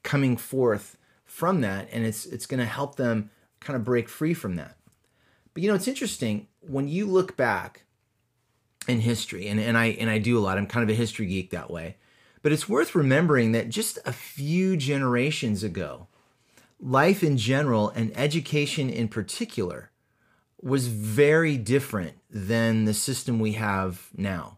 coming 0.04 0.36
forth 0.38 0.98
from 1.40 1.62
that, 1.62 1.88
and 1.94 2.06
it's 2.06 2.26
it's 2.26 2.46
going 2.46 2.60
to 2.60 2.66
help 2.66 2.96
them 2.98 3.32
kind 3.62 3.78
of 3.78 3.86
break 3.86 4.10
free 4.10 4.34
from 4.34 4.58
that. 4.58 4.76
But 5.54 5.64
you 5.64 5.70
know, 5.70 5.76
it's 5.76 5.88
interesting 5.88 6.48
when 6.60 6.90
you 6.90 7.06
look 7.06 7.38
back 7.38 7.86
in 8.90 9.00
history, 9.00 9.48
and, 9.48 9.58
and 9.58 9.78
I 9.78 9.88
and 9.88 10.10
I 10.10 10.18
do 10.18 10.38
a 10.38 10.42
lot. 10.42 10.58
I'm 10.58 10.68
kind 10.68 10.84
of 10.84 10.94
a 10.94 10.98
history 10.98 11.28
geek 11.28 11.52
that 11.52 11.72
way. 11.72 11.96
But 12.42 12.52
it's 12.52 12.68
worth 12.68 12.94
remembering 12.94 13.54
that 13.54 13.70
just 13.70 14.00
a 14.06 14.14
few 14.14 14.76
generations 14.76 15.64
ago, 15.64 16.08
life 16.80 17.24
in 17.24 17.38
general 17.38 17.90
and 17.90 18.16
education 18.18 18.90
in 18.90 19.08
particular 19.08 19.92
was 20.62 20.88
very 20.88 21.58
different 21.58 22.18
than 22.30 22.84
the 22.84 22.94
system 22.94 23.40
we 23.40 23.54
have 23.54 24.10
now. 24.16 24.58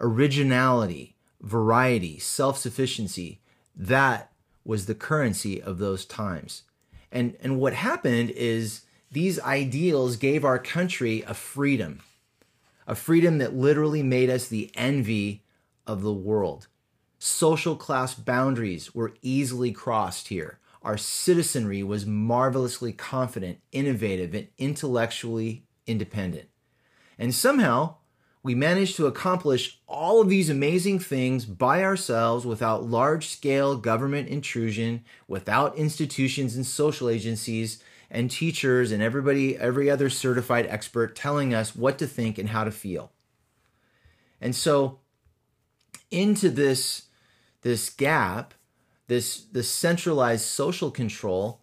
Originality, 0.00 1.14
variety, 1.40 2.18
self 2.18 2.58
sufficiency, 2.58 3.40
that 3.76 4.29
was 4.70 4.86
the 4.86 4.94
currency 4.94 5.60
of 5.60 5.78
those 5.78 6.04
times. 6.04 6.62
And, 7.10 7.36
and 7.42 7.58
what 7.58 7.74
happened 7.74 8.30
is 8.30 8.82
these 9.10 9.40
ideals 9.40 10.14
gave 10.14 10.44
our 10.44 10.60
country 10.60 11.24
a 11.26 11.34
freedom, 11.34 12.02
a 12.86 12.94
freedom 12.94 13.38
that 13.38 13.52
literally 13.52 14.04
made 14.04 14.30
us 14.30 14.46
the 14.46 14.70
envy 14.74 15.42
of 15.88 16.02
the 16.02 16.12
world. 16.12 16.68
Social 17.18 17.74
class 17.74 18.14
boundaries 18.14 18.94
were 18.94 19.12
easily 19.22 19.72
crossed 19.72 20.28
here. 20.28 20.60
Our 20.82 20.96
citizenry 20.96 21.82
was 21.82 22.06
marvelously 22.06 22.92
confident, 22.92 23.58
innovative, 23.72 24.34
and 24.34 24.46
intellectually 24.56 25.64
independent. 25.88 26.48
And 27.18 27.34
somehow, 27.34 27.96
we 28.42 28.54
managed 28.54 28.96
to 28.96 29.06
accomplish 29.06 29.78
all 29.86 30.20
of 30.20 30.28
these 30.28 30.48
amazing 30.48 30.98
things 30.98 31.44
by 31.44 31.82
ourselves 31.82 32.46
without 32.46 32.88
large 32.88 33.28
scale 33.28 33.76
government 33.76 34.28
intrusion, 34.28 35.04
without 35.28 35.76
institutions 35.76 36.56
and 36.56 36.64
social 36.64 37.08
agencies 37.08 37.82
and 38.10 38.30
teachers 38.30 38.92
and 38.92 39.02
everybody, 39.02 39.56
every 39.58 39.90
other 39.90 40.08
certified 40.08 40.66
expert 40.66 41.14
telling 41.14 41.52
us 41.52 41.76
what 41.76 41.98
to 41.98 42.06
think 42.06 42.38
and 42.38 42.48
how 42.48 42.64
to 42.64 42.70
feel. 42.70 43.12
And 44.40 44.56
so, 44.56 45.00
into 46.10 46.48
this, 46.48 47.02
this 47.60 47.90
gap, 47.90 48.54
this, 49.06 49.44
this 49.52 49.70
centralized 49.70 50.46
social 50.46 50.90
control 50.90 51.60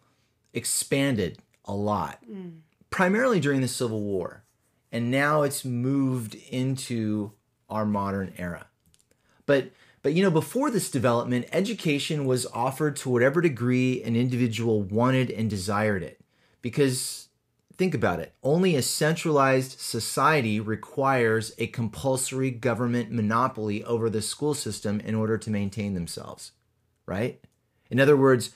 expanded 0.54 1.40
a 1.66 1.74
lot, 1.74 2.20
mm. 2.32 2.60
primarily 2.92 3.40
during 3.40 3.62
the 3.62 3.68
Civil 3.68 4.02
War 4.02 4.44
and 4.92 5.12
now 5.12 5.42
it's 5.42 5.66
moved 5.66 6.36
into 6.50 7.34
our 7.70 7.86
modern 7.86 8.34
era. 8.38 8.68
But 9.46 9.72
but 10.02 10.14
you 10.14 10.24
know, 10.24 10.32
before 10.32 10.72
this 10.72 10.90
development, 10.90 11.50
education 11.52 12.26
was 12.26 12.46
offered 12.48 12.96
to 12.98 13.10
whatever 13.10 13.42
degree 13.42 14.02
an 14.04 14.16
individual 14.16 14.82
wanted 14.82 15.30
and 15.30 15.50
desired 15.50 16.04
it. 16.04 16.22
Because 16.62 17.28
think 17.78 17.94
about 17.94 18.20
it, 18.20 18.34
only 18.42 18.76
a 18.76 18.82
centralized 18.82 19.80
society 19.80 20.60
requires 20.60 21.54
a 21.58 21.68
compulsory 21.68 22.52
government 22.52 23.12
monopoly 23.12 23.84
over 23.84 24.10
the 24.10 24.22
school 24.22 24.54
system 24.54 25.00
in 25.02 25.14
order 25.14 25.38
to 25.38 25.50
maintain 25.50 25.94
themselves, 25.94 26.52
right? 27.06 27.44
In 27.90 28.00
other 28.00 28.18
words, 28.18 28.52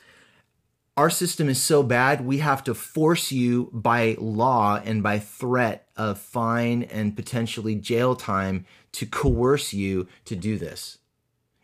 our 0.98 1.10
system 1.10 1.48
is 1.48 1.62
so 1.62 1.84
bad, 1.84 2.26
we 2.26 2.40
have 2.40 2.64
to 2.66 2.74
force 2.74 3.32
you 3.32 3.70
by 3.72 4.18
law 4.20 4.82
and 4.84 5.02
by 5.02 5.20
threat 5.20 5.88
of 5.96 6.20
fine 6.20 6.84
and 6.84 7.16
potentially 7.16 7.76
jail 7.76 8.16
time 8.16 8.66
to 8.94 9.06
coerce 9.06 9.74
you 9.74 10.08
to 10.26 10.36
do 10.36 10.58
this. 10.58 10.98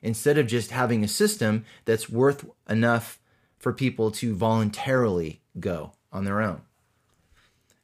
Instead 0.02 0.38
of 0.38 0.48
just 0.48 0.72
having 0.72 1.04
a 1.04 1.08
system 1.08 1.66
that's 1.86 2.10
worth 2.10 2.46
enough 2.70 3.20
for 3.58 3.74
people 3.74 4.12
to 4.12 4.34
voluntarily 4.34 5.42
go 5.60 5.92
on 6.12 6.24
their 6.24 6.42
own. 6.42 6.62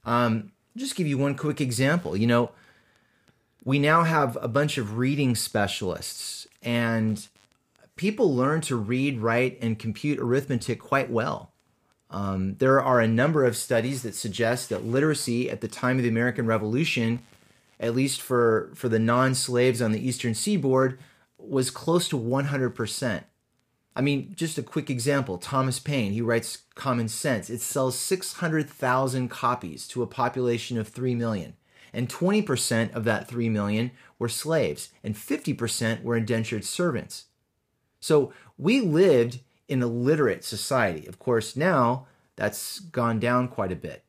Um, 0.05 0.51
just 0.77 0.95
give 0.95 1.07
you 1.07 1.17
one 1.17 1.35
quick 1.35 1.59
example. 1.59 2.15
You 2.15 2.27
know, 2.27 2.51
we 3.63 3.79
now 3.79 4.03
have 4.03 4.37
a 4.41 4.47
bunch 4.47 4.77
of 4.77 4.97
reading 4.97 5.35
specialists, 5.35 6.47
and 6.61 7.27
people 7.95 8.35
learn 8.35 8.61
to 8.61 8.75
read, 8.75 9.19
write, 9.19 9.57
and 9.61 9.79
compute 9.79 10.19
arithmetic 10.19 10.79
quite 10.79 11.09
well. 11.09 11.53
Um, 12.09 12.55
there 12.59 12.81
are 12.81 12.99
a 12.99 13.07
number 13.07 13.43
of 13.43 13.57
studies 13.57 14.03
that 14.03 14.15
suggest 14.15 14.69
that 14.69 14.85
literacy 14.85 15.49
at 15.49 15.61
the 15.61 15.67
time 15.67 15.97
of 15.97 16.03
the 16.03 16.09
American 16.09 16.45
Revolution, 16.45 17.19
at 17.79 17.95
least 17.95 18.21
for, 18.21 18.71
for 18.75 18.87
the 18.87 18.99
non 18.99 19.33
slaves 19.33 19.81
on 19.81 19.91
the 19.91 20.07
eastern 20.07 20.35
seaboard, 20.35 20.99
was 21.37 21.71
close 21.71 22.07
to 22.09 22.17
100%. 22.17 23.23
I 23.95 24.01
mean, 24.01 24.33
just 24.35 24.57
a 24.57 24.63
quick 24.63 24.89
example 24.89 25.37
Thomas 25.37 25.79
Paine, 25.79 26.13
he 26.13 26.21
writes 26.21 26.63
Common 26.75 27.07
Sense. 27.07 27.49
It 27.49 27.61
sells 27.61 27.97
600,000 27.97 29.29
copies 29.29 29.87
to 29.89 30.03
a 30.03 30.07
population 30.07 30.77
of 30.77 30.87
3 30.87 31.15
million. 31.15 31.55
And 31.91 32.09
20% 32.09 32.93
of 32.93 33.03
that 33.03 33.27
3 33.27 33.49
million 33.49 33.91
were 34.17 34.29
slaves, 34.29 34.89
and 35.03 35.15
50% 35.15 36.01
were 36.01 36.17
indentured 36.17 36.65
servants. 36.65 37.25
So 38.03 38.33
we 38.57 38.81
lived 38.81 39.39
in 39.69 39.81
a 39.81 39.87
literate 39.87 40.43
society. 40.43 41.07
Of 41.07 41.19
course, 41.19 41.55
now 41.55 42.05
that's 42.35 42.81
gone 42.81 43.17
down 43.17 43.47
quite 43.47 43.71
a 43.71 43.77
bit. 43.77 44.03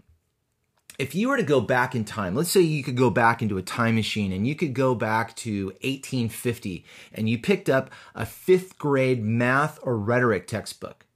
If 0.98 1.14
you 1.14 1.28
were 1.28 1.36
to 1.36 1.44
go 1.44 1.60
back 1.60 1.94
in 1.94 2.04
time, 2.04 2.34
let's 2.34 2.50
say 2.50 2.60
you 2.60 2.82
could 2.82 2.96
go 2.96 3.08
back 3.08 3.40
into 3.40 3.56
a 3.56 3.62
time 3.62 3.94
machine 3.94 4.32
and 4.32 4.48
you 4.48 4.56
could 4.56 4.74
go 4.74 4.96
back 4.96 5.36
to 5.36 5.66
1850 5.66 6.84
and 7.12 7.28
you 7.28 7.38
picked 7.38 7.70
up 7.70 7.88
a 8.16 8.26
fifth 8.26 8.78
grade 8.78 9.22
math 9.22 9.78
or 9.82 9.96
rhetoric 9.96 10.48
textbook, 10.48 11.06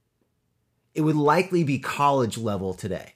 it 0.95 1.01
would 1.01 1.17
likely 1.17 1.65
be 1.65 1.79
college 1.79 2.37
level 2.37 2.73
today. 2.73 3.15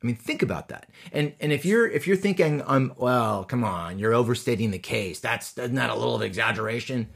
I 0.00 0.06
mean, 0.06 0.14
think 0.14 0.42
about 0.42 0.68
that. 0.68 0.88
And 1.10 1.32
and 1.40 1.50
if 1.50 1.64
you're 1.64 1.88
if 1.88 2.06
you're 2.06 2.16
thinking, 2.16 2.62
um, 2.64 2.92
well, 2.96 3.42
come 3.42 3.64
on, 3.64 3.98
you're 3.98 4.14
overstating 4.14 4.70
the 4.70 4.78
case. 4.78 5.18
That's 5.18 5.50
that 5.52 5.90
a 5.90 5.94
little 5.96 6.14
of 6.14 6.22
exaggeration? 6.22 7.08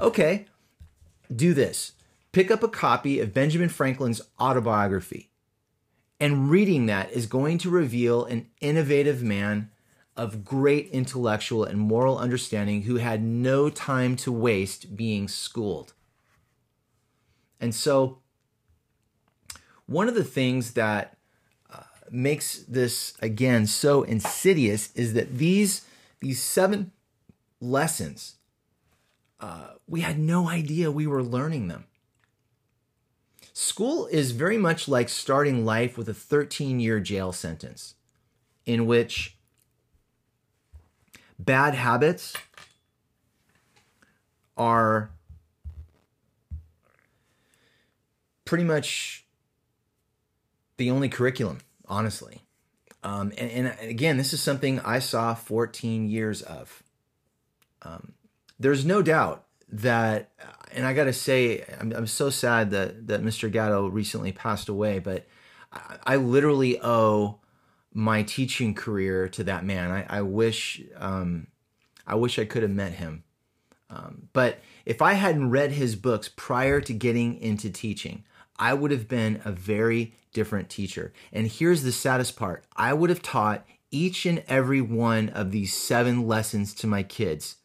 Okay, 0.00 0.46
do 1.34 1.54
this 1.54 1.92
pick 2.32 2.50
up 2.50 2.62
a 2.62 2.68
copy 2.68 3.20
of 3.20 3.34
Benjamin 3.34 3.68
Franklin's 3.68 4.20
autobiography. 4.40 5.30
And 6.20 6.50
reading 6.50 6.86
that 6.86 7.10
is 7.10 7.26
going 7.26 7.58
to 7.58 7.70
reveal 7.70 8.24
an 8.24 8.48
innovative 8.60 9.22
man 9.22 9.70
of 10.16 10.44
great 10.44 10.88
intellectual 10.90 11.64
and 11.64 11.78
moral 11.78 12.18
understanding 12.18 12.82
who 12.82 12.96
had 12.96 13.22
no 13.22 13.70
time 13.70 14.16
to 14.16 14.32
waste 14.32 14.96
being 14.96 15.28
schooled. 15.28 15.94
And 17.60 17.74
so, 17.74 18.18
one 19.86 20.08
of 20.08 20.14
the 20.14 20.24
things 20.24 20.74
that 20.74 21.16
uh, 21.72 21.82
makes 22.10 22.58
this 22.64 23.14
again 23.20 23.66
so 23.66 24.02
insidious 24.02 24.92
is 24.94 25.14
that 25.14 25.38
these 25.38 25.84
these 26.20 26.42
seven 26.42 26.92
lessons 27.60 28.36
uh, 29.40 29.68
we 29.86 30.00
had 30.00 30.18
no 30.18 30.48
idea 30.48 30.90
we 30.90 31.06
were 31.06 31.22
learning 31.22 31.68
them. 31.68 31.84
School 33.52 34.06
is 34.06 34.30
very 34.32 34.58
much 34.58 34.88
like 34.88 35.08
starting 35.08 35.64
life 35.64 35.98
with 35.98 36.08
a 36.08 36.14
13 36.14 36.80
year 36.80 37.00
jail 37.00 37.32
sentence, 37.32 37.94
in 38.66 38.86
which 38.86 39.36
bad 41.38 41.74
habits 41.74 42.34
are 44.56 45.10
pretty 48.44 48.64
much 48.64 49.24
the 50.76 50.90
only 50.90 51.08
curriculum, 51.08 51.58
honestly. 51.86 52.42
Um, 53.04 53.32
and, 53.38 53.50
and, 53.50 53.76
again, 53.80 54.16
this 54.16 54.32
is 54.32 54.42
something 54.42 54.80
I 54.80 54.98
saw 54.98 55.34
14 55.34 56.08
years 56.08 56.42
of. 56.42 56.82
Um, 57.82 58.12
there's 58.58 58.84
no 58.84 59.02
doubt 59.02 59.44
that, 59.70 60.30
and 60.72 60.86
I 60.86 60.92
got 60.94 61.04
to 61.04 61.12
say, 61.12 61.64
I'm, 61.80 61.92
I'm 61.92 62.06
so 62.06 62.30
sad 62.30 62.70
that, 62.70 63.06
that 63.06 63.22
Mr. 63.22 63.50
Gatto 63.50 63.88
recently 63.88 64.32
passed 64.32 64.68
away, 64.68 64.98
but 64.98 65.26
I, 65.72 65.96
I 66.04 66.16
literally 66.16 66.80
owe 66.80 67.40
my 67.92 68.22
teaching 68.22 68.74
career 68.74 69.28
to 69.28 69.44
that 69.44 69.64
man. 69.64 69.90
I, 69.90 70.18
I 70.18 70.22
wish, 70.22 70.82
um, 70.96 71.48
I 72.06 72.14
wish 72.14 72.38
I 72.38 72.44
could 72.44 72.62
have 72.62 72.70
met 72.70 72.92
him. 72.92 73.24
Um, 73.90 74.28
but 74.32 74.60
if 74.84 75.00
I 75.00 75.14
hadn't 75.14 75.50
read 75.50 75.72
his 75.72 75.96
books 75.96 76.28
prior 76.34 76.80
to 76.82 76.92
getting 76.92 77.40
into 77.40 77.70
teaching, 77.70 78.24
I 78.58 78.74
would 78.74 78.90
have 78.90 79.08
been 79.08 79.40
a 79.44 79.52
very 79.52 80.14
different 80.32 80.68
teacher. 80.68 81.12
And 81.32 81.46
here's 81.46 81.82
the 81.82 81.92
saddest 81.92 82.36
part 82.36 82.64
I 82.76 82.92
would 82.92 83.10
have 83.10 83.22
taught 83.22 83.66
each 83.90 84.26
and 84.26 84.44
every 84.46 84.80
one 84.80 85.30
of 85.30 85.50
these 85.50 85.74
seven 85.74 86.26
lessons 86.26 86.74
to 86.74 86.86
my 86.86 87.02
kids. 87.02 87.56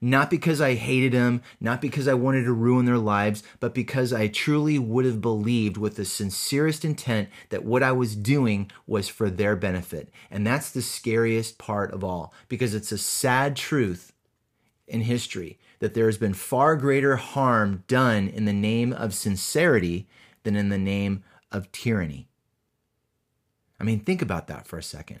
Not 0.00 0.30
because 0.30 0.60
I 0.60 0.74
hated 0.74 1.12
them, 1.12 1.42
not 1.60 1.80
because 1.80 2.06
I 2.06 2.14
wanted 2.14 2.44
to 2.44 2.52
ruin 2.52 2.84
their 2.84 2.98
lives, 2.98 3.42
but 3.60 3.74
because 3.74 4.12
I 4.12 4.28
truly 4.28 4.78
would 4.78 5.04
have 5.04 5.20
believed 5.20 5.76
with 5.76 5.96
the 5.96 6.04
sincerest 6.04 6.84
intent 6.84 7.28
that 7.48 7.64
what 7.64 7.82
I 7.82 7.92
was 7.92 8.14
doing 8.14 8.70
was 8.86 9.08
for 9.08 9.30
their 9.30 9.56
benefit. 9.56 10.10
And 10.30 10.46
that's 10.46 10.70
the 10.70 10.82
scariest 10.82 11.58
part 11.58 11.92
of 11.92 12.04
all, 12.04 12.34
because 12.48 12.74
it's 12.74 12.92
a 12.92 12.98
sad 12.98 13.56
truth 13.56 14.12
in 14.86 15.00
history 15.02 15.58
that 15.78 15.94
there 15.94 16.06
has 16.06 16.18
been 16.18 16.34
far 16.34 16.76
greater 16.76 17.16
harm 17.16 17.84
done 17.88 18.28
in 18.28 18.44
the 18.44 18.52
name 18.52 18.92
of 18.92 19.14
sincerity 19.14 20.06
than 20.42 20.56
in 20.56 20.68
the 20.68 20.78
name 20.78 21.24
of 21.50 21.70
tyranny. 21.72 22.28
I 23.80 23.84
mean, 23.84 24.00
think 24.00 24.22
about 24.22 24.46
that 24.46 24.66
for 24.66 24.78
a 24.78 24.82
second. 24.82 25.20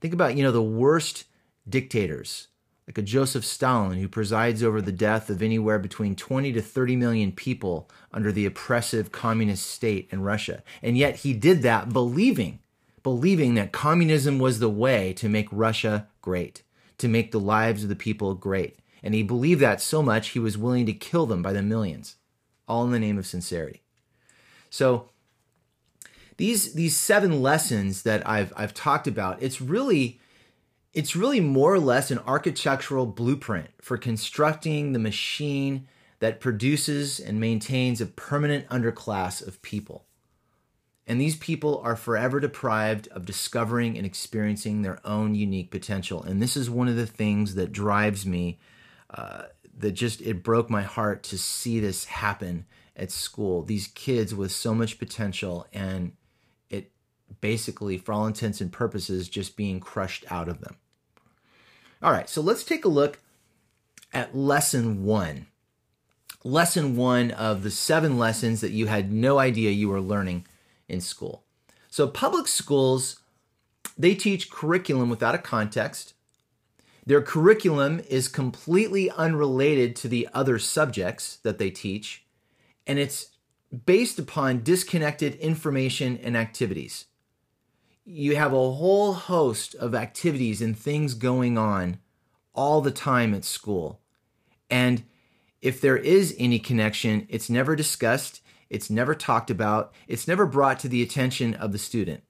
Think 0.00 0.12
about, 0.12 0.36
you 0.36 0.42
know, 0.42 0.52
the 0.52 0.62
worst 0.62 1.24
dictators, 1.68 2.48
like 2.92 2.98
a 2.98 3.02
Joseph 3.02 3.46
Stalin, 3.46 3.98
who 3.98 4.06
presides 4.06 4.62
over 4.62 4.82
the 4.82 4.92
death 4.92 5.30
of 5.30 5.40
anywhere 5.40 5.78
between 5.78 6.14
20 6.14 6.52
to 6.52 6.60
30 6.60 6.94
million 6.96 7.32
people 7.32 7.88
under 8.12 8.30
the 8.30 8.44
oppressive 8.44 9.10
communist 9.10 9.66
state 9.66 10.08
in 10.12 10.20
Russia. 10.20 10.62
And 10.82 10.98
yet 10.98 11.16
he 11.16 11.32
did 11.32 11.62
that 11.62 11.94
believing, 11.94 12.58
believing 13.02 13.54
that 13.54 13.72
communism 13.72 14.38
was 14.38 14.58
the 14.58 14.68
way 14.68 15.14
to 15.14 15.30
make 15.30 15.48
Russia 15.50 16.06
great, 16.20 16.64
to 16.98 17.08
make 17.08 17.32
the 17.32 17.40
lives 17.40 17.82
of 17.82 17.88
the 17.88 17.96
people 17.96 18.34
great. 18.34 18.78
And 19.02 19.14
he 19.14 19.22
believed 19.22 19.62
that 19.62 19.80
so 19.80 20.02
much 20.02 20.28
he 20.28 20.38
was 20.38 20.58
willing 20.58 20.84
to 20.84 20.92
kill 20.92 21.24
them 21.24 21.40
by 21.40 21.54
the 21.54 21.62
millions, 21.62 22.16
all 22.68 22.84
in 22.84 22.90
the 22.92 22.98
name 22.98 23.16
of 23.16 23.26
sincerity. 23.26 23.80
So 24.68 25.08
these 26.36 26.74
these 26.74 26.94
seven 26.94 27.40
lessons 27.40 28.02
that 28.02 28.28
I've 28.28 28.52
I've 28.54 28.74
talked 28.74 29.06
about, 29.06 29.42
it's 29.42 29.62
really 29.62 30.20
it's 30.92 31.16
really 31.16 31.40
more 31.40 31.72
or 31.72 31.80
less 31.80 32.10
an 32.10 32.18
architectural 32.20 33.06
blueprint 33.06 33.70
for 33.80 33.96
constructing 33.96 34.92
the 34.92 34.98
machine 34.98 35.88
that 36.18 36.40
produces 36.40 37.18
and 37.18 37.40
maintains 37.40 38.00
a 38.00 38.06
permanent 38.06 38.68
underclass 38.68 39.44
of 39.44 39.62
people. 39.62 40.04
And 41.06 41.20
these 41.20 41.36
people 41.36 41.80
are 41.82 41.96
forever 41.96 42.38
deprived 42.38 43.08
of 43.08 43.24
discovering 43.24 43.96
and 43.96 44.06
experiencing 44.06 44.82
their 44.82 45.00
own 45.04 45.34
unique 45.34 45.70
potential. 45.70 46.22
And 46.22 46.40
this 46.40 46.56
is 46.56 46.70
one 46.70 46.88
of 46.88 46.96
the 46.96 47.06
things 47.06 47.56
that 47.56 47.72
drives 47.72 48.24
me, 48.24 48.60
uh, 49.10 49.44
that 49.78 49.92
just, 49.92 50.20
it 50.20 50.44
broke 50.44 50.70
my 50.70 50.82
heart 50.82 51.24
to 51.24 51.38
see 51.38 51.80
this 51.80 52.04
happen 52.04 52.66
at 52.94 53.10
school. 53.10 53.62
These 53.64 53.88
kids 53.88 54.34
with 54.34 54.52
so 54.52 54.74
much 54.74 54.98
potential 54.98 55.66
and 55.72 56.12
it 56.70 56.92
basically, 57.40 57.98
for 57.98 58.12
all 58.12 58.26
intents 58.26 58.60
and 58.60 58.70
purposes, 58.70 59.28
just 59.28 59.56
being 59.56 59.80
crushed 59.80 60.24
out 60.30 60.48
of 60.48 60.60
them. 60.60 60.76
All 62.02 62.10
right, 62.10 62.28
so 62.28 62.40
let's 62.42 62.64
take 62.64 62.84
a 62.84 62.88
look 62.88 63.20
at 64.12 64.36
lesson 64.36 65.04
one. 65.04 65.46
Lesson 66.42 66.96
one 66.96 67.30
of 67.30 67.62
the 67.62 67.70
seven 67.70 68.18
lessons 68.18 68.60
that 68.60 68.72
you 68.72 68.86
had 68.86 69.12
no 69.12 69.38
idea 69.38 69.70
you 69.70 69.88
were 69.88 70.00
learning 70.00 70.44
in 70.88 71.00
school. 71.00 71.44
So, 71.88 72.08
public 72.08 72.48
schools, 72.48 73.20
they 73.96 74.16
teach 74.16 74.50
curriculum 74.50 75.10
without 75.10 75.36
a 75.36 75.38
context. 75.38 76.14
Their 77.06 77.22
curriculum 77.22 78.00
is 78.08 78.26
completely 78.26 79.08
unrelated 79.10 79.94
to 79.96 80.08
the 80.08 80.28
other 80.34 80.58
subjects 80.58 81.36
that 81.44 81.58
they 81.58 81.70
teach, 81.70 82.24
and 82.84 82.98
it's 82.98 83.28
based 83.86 84.18
upon 84.18 84.64
disconnected 84.64 85.36
information 85.36 86.18
and 86.22 86.36
activities. 86.36 87.04
You 88.04 88.36
have 88.36 88.52
a 88.52 88.72
whole 88.72 89.12
host 89.12 89.74
of 89.76 89.94
activities 89.94 90.60
and 90.60 90.76
things 90.76 91.14
going 91.14 91.56
on 91.56 91.98
all 92.52 92.80
the 92.80 92.90
time 92.90 93.32
at 93.34 93.44
school. 93.44 94.00
And 94.68 95.04
if 95.60 95.80
there 95.80 95.96
is 95.96 96.34
any 96.38 96.58
connection, 96.58 97.26
it's 97.30 97.48
never 97.48 97.76
discussed, 97.76 98.40
it's 98.68 98.90
never 98.90 99.14
talked 99.14 99.50
about, 99.50 99.92
it's 100.08 100.26
never 100.26 100.46
brought 100.46 100.80
to 100.80 100.88
the 100.88 101.02
attention 101.02 101.54
of 101.54 101.72
the 101.72 101.78
student 101.78 102.24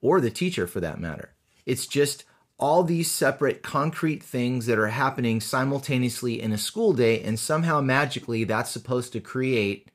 or 0.00 0.20
the 0.20 0.30
teacher 0.30 0.66
for 0.66 0.80
that 0.80 1.00
matter. 1.00 1.34
It's 1.66 1.86
just 1.86 2.24
all 2.58 2.82
these 2.82 3.10
separate 3.10 3.62
concrete 3.62 4.22
things 4.22 4.66
that 4.66 4.78
are 4.78 4.88
happening 4.88 5.40
simultaneously 5.40 6.40
in 6.40 6.52
a 6.52 6.58
school 6.58 6.92
day, 6.92 7.20
and 7.22 7.38
somehow 7.38 7.80
magically 7.80 8.44
that's 8.44 8.70
supposed 8.70 9.12
to 9.12 9.20
create 9.20 9.90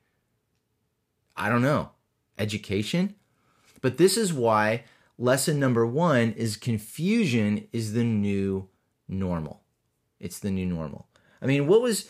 I 1.40 1.48
don't 1.48 1.62
know, 1.62 1.90
education. 2.38 3.14
But 3.80 3.96
this 3.96 4.18
is 4.18 4.30
why 4.30 4.84
lesson 5.20 5.60
number 5.60 5.86
one 5.86 6.32
is 6.32 6.56
confusion 6.56 7.68
is 7.72 7.92
the 7.92 8.02
new 8.02 8.68
normal. 9.06 9.62
It's 10.18 10.38
the 10.38 10.50
new 10.50 10.66
normal. 10.66 11.06
I 11.40 11.46
mean, 11.46 11.66
what 11.66 11.82
was, 11.82 12.08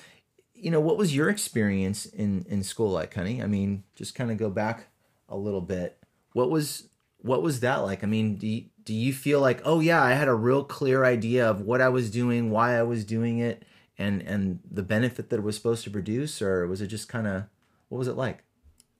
you 0.55 0.71
know, 0.71 0.81
what 0.81 0.97
was 0.97 1.15
your 1.15 1.29
experience 1.29 2.07
in 2.07 2.47
in 2.49 2.63
school 2.63 2.91
like, 2.91 3.15
honey? 3.15 3.43
I 3.43 3.47
mean, 3.47 3.85
just 3.95 4.15
kind 4.15 4.31
of 4.31 4.39
go 4.39 4.49
back 4.49 4.87
a 5.29 5.37
little 5.37 5.61
bit. 5.61 5.99
What 6.33 6.51
was 6.51 6.89
what 7.19 7.43
was 7.43 7.61
that 7.61 7.77
like? 7.79 8.03
I 8.03 8.07
mean, 8.07 8.37
do 8.37 8.47
you, 8.47 8.65
do 8.85 8.95
you 8.95 9.13
feel 9.13 9.41
like, 9.41 9.61
oh 9.65 9.81
yeah, 9.81 10.03
I 10.03 10.13
had 10.13 10.29
a 10.29 10.35
real 10.35 10.65
clear 10.65 11.05
idea 11.05 11.49
of 11.49 11.61
what 11.61 11.83
I 11.83 11.89
was 11.89 12.11
doing, 12.11 12.51
why 12.51 12.79
I 12.79 12.83
was 12.83 13.05
doing 13.05 13.39
it, 13.39 13.65
and 13.99 14.23
and 14.23 14.61
the 14.71 14.83
benefit 14.83 15.31
that 15.31 15.37
it 15.37 15.43
was 15.43 15.57
supposed 15.57 15.85
to 15.85 15.91
produce, 15.91 16.41
or 16.41 16.67
was 16.67 16.81
it 16.81 16.87
just 16.87 17.09
kind 17.09 17.27
of 17.27 17.45
what 17.89 17.99
was 17.99 18.09
it 18.09 18.17
like? 18.17 18.45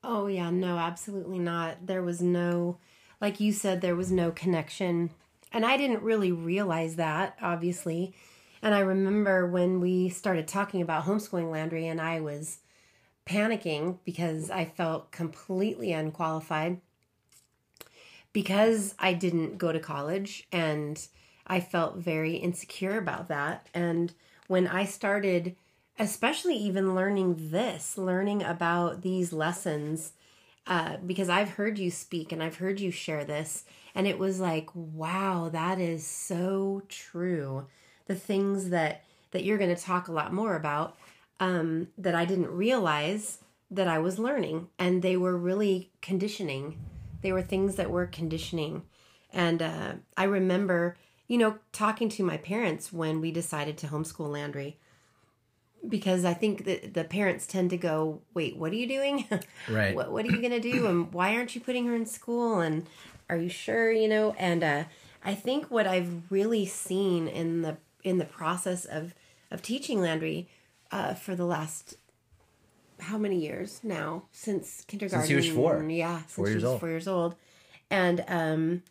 Oh, 0.03 0.27
yeah, 0.27 0.51
no, 0.51 0.79
absolutely 0.79 1.39
not. 1.39 1.87
There 1.87 2.03
was 2.03 2.23
no, 2.23 2.79
like 3.21 3.41
you 3.41 3.53
said, 3.53 3.81
there 3.81 3.97
was 3.97 4.11
no 4.11 4.31
connection. 4.31 5.11
And 5.53 5.65
I 5.67 5.77
didn't 5.77 6.03
really 6.03 6.33
realize 6.33 6.97
that, 6.97 7.37
obviously. 7.43 8.15
And 8.63 8.75
I 8.75 8.81
remember 8.81 9.47
when 9.47 9.81
we 9.81 10.09
started 10.09 10.47
talking 10.47 10.83
about 10.83 11.05
homeschooling 11.05 11.51
Landry, 11.51 11.87
and 11.87 12.01
I 12.01 12.21
was 12.21 12.59
panicking 13.27 13.99
because 14.05 14.51
I 14.51 14.65
felt 14.65 15.11
completely 15.11 15.93
unqualified 15.93 16.81
because 18.33 18.95
I 18.99 19.13
didn't 19.13 19.59
go 19.59 19.73
to 19.73 19.81
college 19.81 20.47
and 20.53 21.05
I 21.47 21.61
felt 21.61 21.97
very 21.97 22.37
insecure 22.37 22.97
about 22.99 23.29
that. 23.29 23.67
And 23.75 24.13
when 24.47 24.67
I 24.67 24.85
started 24.85 25.57
especially 25.99 26.57
even 26.57 26.95
learning 26.95 27.51
this, 27.51 27.99
learning 27.99 28.43
about 28.43 29.03
these 29.03 29.35
lessons, 29.35 30.13
uh, 30.71 30.97
because 31.05 31.29
I've 31.29 31.51
heard 31.51 31.81
you 31.81 31.91
speak 31.91 32.31
and 32.31 32.41
I've 32.41 32.59
heard 32.59 32.79
you 32.79 32.93
share 32.93 33.25
this, 33.25 33.65
and 33.93 34.07
it 34.07 34.21
was 34.21 34.39
like, 34.39 34.71
wow, 34.73 35.51
that 35.53 35.81
is 35.81 36.07
so 36.07 36.83
true. 36.89 37.67
The 38.07 38.15
things 38.15 38.71
that 38.71 39.05
that 39.33 39.45
you're 39.45 39.59
going 39.59 39.75
to 39.75 39.83
talk 39.83 40.07
a 40.07 40.13
lot 40.13 40.33
more 40.33 40.55
about 40.55 40.97
um, 41.41 41.89
that 41.99 42.15
I 42.15 42.25
didn't 42.25 42.51
realize 42.51 43.39
that 43.71 43.89
I 43.89 43.99
was 43.99 44.19
learning, 44.19 44.69
and 44.79 45.03
they 45.03 45.17
were 45.17 45.37
really 45.37 45.91
conditioning. 46.03 46.79
They 47.21 47.33
were 47.33 47.43
things 47.43 47.75
that 47.75 47.91
were 47.91 48.07
conditioning, 48.07 48.85
and 49.33 49.61
uh, 49.61 49.93
I 50.17 50.25
remember, 50.25 50.97
you 51.27 51.37
know, 51.37 51.59
talking 51.73 52.09
to 52.11 52.23
my 52.23 52.37
parents 52.37 52.93
when 52.93 53.21
we 53.21 53.33
decided 53.33 53.77
to 53.79 53.89
homeschool 53.89 54.31
Landry 54.31 54.79
because 55.89 56.25
I 56.25 56.35
think 56.35 56.65
that 56.65 56.95
the 56.95 57.05
parents 57.05 57.47
tend 57.47 57.71
to 57.71 57.77
go, 57.77 58.21
"Wait, 58.35 58.57
what 58.57 58.73
are 58.73 58.77
you 58.77 58.87
doing? 58.89 59.27
Right. 59.69 59.95
what 59.95 60.13
What 60.13 60.25
are 60.25 60.31
you 60.31 60.43
gonna 60.43 60.61
do? 60.61 60.87
And 60.87 61.13
why 61.13 61.35
aren't 61.37 61.55
you 61.55 61.61
putting 61.61 61.87
her 61.87 61.95
in 61.95 62.07
school? 62.07 62.61
And 62.61 62.87
are 63.29 63.37
you 63.37 63.49
sure? 63.49 63.91
You 63.93 64.09
know?" 64.09 64.35
And 64.39 64.63
uh, 64.63 64.85
I 65.25 65.35
think 65.35 65.71
what 65.71 65.87
I've 65.87 66.31
really 66.31 66.67
seen 66.67 67.29
in 67.29 67.63
the 67.63 67.77
in 68.03 68.19
the 68.19 68.25
process 68.25 68.85
of 68.85 69.15
of 69.51 69.63
teaching 69.63 70.01
Landry 70.01 70.49
uh, 70.91 71.15
for 71.15 71.35
the 71.35 71.45
last 71.45 71.97
how 73.01 73.19
many 73.19 73.39
years 73.39 73.81
now 73.83 74.25
since 74.33 74.85
kindergarten? 74.87 75.27
Since 75.27 75.47
he 75.47 75.51
was 75.51 75.57
four. 75.57 75.85
Yeah, 75.89 76.21
four 76.27 76.47
since 76.47 76.55
years 76.55 76.63
was 76.63 76.65
old. 76.65 76.81
Four 76.81 76.89
years 76.89 77.09
old, 77.09 77.35
and 77.91 78.25
um, 78.29 78.83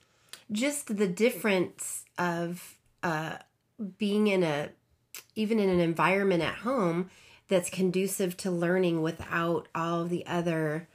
just 0.52 0.97
the 0.97 1.08
difference 1.08 2.06
of 2.17 2.75
uh, 3.04 3.38
being 3.97 4.28
in 4.28 4.43
a 4.43 4.69
even 5.36 5.60
in 5.60 5.69
an 5.69 5.79
environment 5.79 6.43
at 6.43 6.55
home 6.55 7.10
that's 7.47 7.69
conducive 7.69 8.38
to 8.38 8.51
learning 8.51 9.01
without 9.01 9.67
all 9.73 10.05
the 10.05 10.25
other 10.25 10.88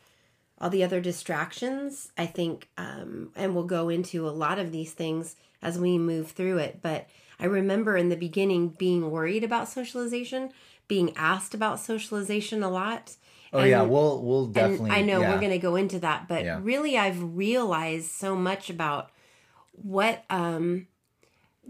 all 0.61 0.71
the 0.71 0.85
other 0.85 1.01
distractions 1.01 2.11
i 2.17 2.27
think 2.27 2.69
um, 2.77 3.31
and 3.37 3.55
we'll 3.55 3.65
go 3.65 3.89
into 3.89 4.29
a 4.29 4.31
lot 4.31 4.59
of 4.59 4.73
these 4.73 4.93
things 4.93 5.37
as 5.63 5.79
we 5.79 5.99
move 5.99 6.31
through 6.31 6.59
it 6.59 6.81
but 6.83 7.09
i 7.39 7.45
remember 7.45 7.97
in 7.97 8.09
the 8.09 8.17
beginning 8.17 8.69
being 8.69 9.11
worried 9.11 9.45
about 9.45 9.69
socialization 9.69 10.51
being 10.87 11.17
asked 11.17 11.55
about 11.55 11.81
socialization 11.81 12.63
a 12.63 12.71
lot 12.71 13.17
Oh 13.55 13.61
and, 13.61 13.71
yeah, 13.71 13.83
we'll 13.83 14.21
we'll 14.21 14.47
definitely. 14.47 14.91
I 14.91 15.03
know 15.03 15.21
yeah. 15.21 15.33
we're 15.33 15.39
going 15.39 15.53
to 15.53 15.59
go 15.59 15.77
into 15.77 16.01
that, 16.01 16.27
but 16.27 16.45
yeah. 16.45 16.59
really, 16.61 16.99
I've 16.99 17.37
realized 17.37 18.11
so 18.11 18.35
much 18.35 18.69
about 18.69 19.13
what 19.71 20.25
um, 20.29 20.89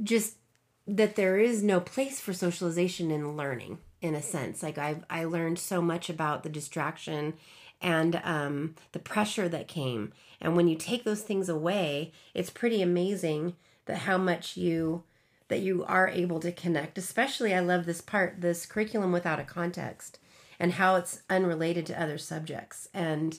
just 0.02 0.38
that 0.86 1.16
there 1.16 1.38
is 1.38 1.62
no 1.62 1.80
place 1.80 2.20
for 2.20 2.32
socialization 2.32 3.10
in 3.10 3.36
learning 3.36 3.78
in 4.00 4.14
a 4.14 4.22
sense. 4.22 4.62
Like 4.62 4.78
i 4.78 4.96
i 5.08 5.24
learned 5.24 5.58
so 5.58 5.80
much 5.80 6.10
about 6.10 6.42
the 6.42 6.48
distraction 6.48 7.34
and 7.80 8.20
um, 8.24 8.74
the 8.92 8.98
pressure 8.98 9.48
that 9.48 9.68
came. 9.68 10.12
And 10.40 10.56
when 10.56 10.68
you 10.68 10.76
take 10.76 11.04
those 11.04 11.22
things 11.22 11.48
away 11.48 12.12
it's 12.34 12.50
pretty 12.50 12.82
amazing 12.82 13.56
that 13.86 13.98
how 13.98 14.18
much 14.18 14.56
you 14.56 15.04
that 15.48 15.60
you 15.60 15.84
are 15.84 16.08
able 16.08 16.40
to 16.40 16.52
connect. 16.52 16.98
Especially 16.98 17.54
i 17.54 17.60
love 17.60 17.86
this 17.86 18.00
part 18.00 18.40
this 18.40 18.66
curriculum 18.66 19.12
without 19.12 19.40
a 19.40 19.44
context 19.44 20.18
and 20.58 20.72
how 20.72 20.96
it's 20.96 21.22
unrelated 21.28 21.86
to 21.86 22.00
other 22.00 22.18
subjects. 22.18 22.88
And 22.94 23.38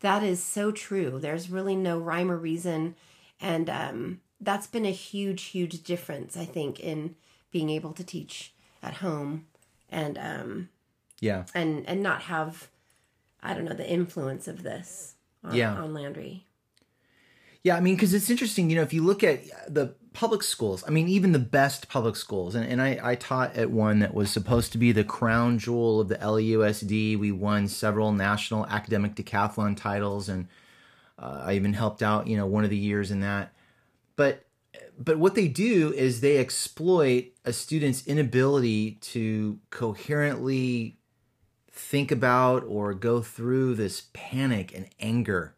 that 0.00 0.22
is 0.22 0.42
so 0.42 0.72
true. 0.72 1.18
There's 1.18 1.50
really 1.50 1.76
no 1.76 1.98
rhyme 1.98 2.30
or 2.30 2.36
reason. 2.36 2.96
And 3.40 3.70
um, 3.70 4.20
that's 4.40 4.66
been 4.66 4.84
a 4.86 4.90
huge 4.92 5.42
huge 5.44 5.82
difference 5.82 6.36
i 6.36 6.44
think 6.44 6.78
in 6.80 7.14
being 7.50 7.70
able 7.70 7.92
to 7.92 8.04
teach 8.04 8.52
at 8.82 8.94
home 8.94 9.46
and 9.90 10.18
um 10.18 10.68
Yeah. 11.20 11.44
and 11.54 11.86
and 11.88 12.02
not 12.02 12.22
have 12.22 12.68
i 13.42 13.54
don't 13.54 13.64
know 13.64 13.74
the 13.74 13.88
influence 13.90 14.46
of 14.48 14.62
this 14.62 15.14
on, 15.42 15.54
Yeah. 15.54 15.74
on 15.74 15.94
landry 15.94 16.44
Yeah, 17.62 17.76
I 17.76 17.80
mean, 17.80 17.96
because 17.96 18.14
it's 18.14 18.30
interesting, 18.30 18.70
you 18.70 18.76
know, 18.76 18.82
if 18.82 18.92
you 18.92 19.02
look 19.02 19.24
at 19.24 19.40
the 19.74 19.94
public 20.12 20.44
schools, 20.44 20.84
I 20.86 20.90
mean, 20.90 21.08
even 21.08 21.32
the 21.32 21.40
best 21.40 21.88
public 21.88 22.14
schools, 22.14 22.54
and, 22.54 22.64
and 22.64 22.80
I, 22.80 23.00
I 23.02 23.14
taught 23.16 23.56
at 23.56 23.72
one 23.72 23.98
that 23.98 24.14
was 24.14 24.30
supposed 24.30 24.70
to 24.72 24.78
be 24.78 24.92
the 24.92 25.02
crown 25.02 25.58
jewel 25.58 26.00
of 26.00 26.06
the 26.06 26.14
LAUSD. 26.16 27.18
We 27.18 27.32
won 27.32 27.66
several 27.66 28.12
national 28.12 28.66
academic 28.66 29.16
decathlon 29.16 29.76
titles, 29.76 30.28
and 30.28 30.46
uh, 31.18 31.42
I 31.46 31.54
even 31.54 31.72
helped 31.72 32.02
out, 32.04 32.28
you 32.28 32.36
know, 32.36 32.46
one 32.46 32.62
of 32.62 32.70
the 32.70 32.76
years 32.76 33.10
in 33.10 33.18
that. 33.20 33.52
But 34.16 34.42
but 34.98 35.18
what 35.18 35.34
they 35.34 35.48
do 35.48 35.92
is 35.92 36.20
they 36.20 36.38
exploit 36.38 37.26
a 37.44 37.52
student's 37.52 38.06
inability 38.06 38.92
to 39.02 39.58
coherently 39.70 40.98
think 41.70 42.10
about 42.10 42.64
or 42.66 42.94
go 42.94 43.20
through 43.20 43.74
this 43.74 44.08
panic 44.14 44.74
and 44.74 44.88
anger 44.98 45.54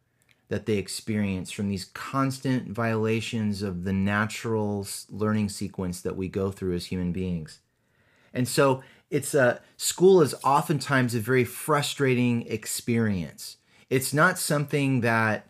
that 0.49 0.67
they 0.67 0.77
experience 0.77 1.51
from 1.51 1.69
these 1.69 1.85
constant 1.85 2.69
violations 2.71 3.63
of 3.63 3.85
the 3.85 3.93
natural 3.93 4.87
learning 5.09 5.49
sequence 5.49 6.01
that 6.01 6.17
we 6.17 6.29
go 6.29 6.51
through 6.51 6.75
as 6.75 6.87
human 6.87 7.13
beings. 7.13 7.61
And 8.33 8.49
so 8.49 8.83
it's 9.11 9.35
a 9.35 9.61
school 9.77 10.21
is 10.21 10.35
oftentimes 10.43 11.15
a 11.15 11.21
very 11.21 11.45
frustrating 11.45 12.47
experience. 12.47 13.59
It's 13.91 14.13
not 14.13 14.39
something 14.39 15.03
that 15.03 15.49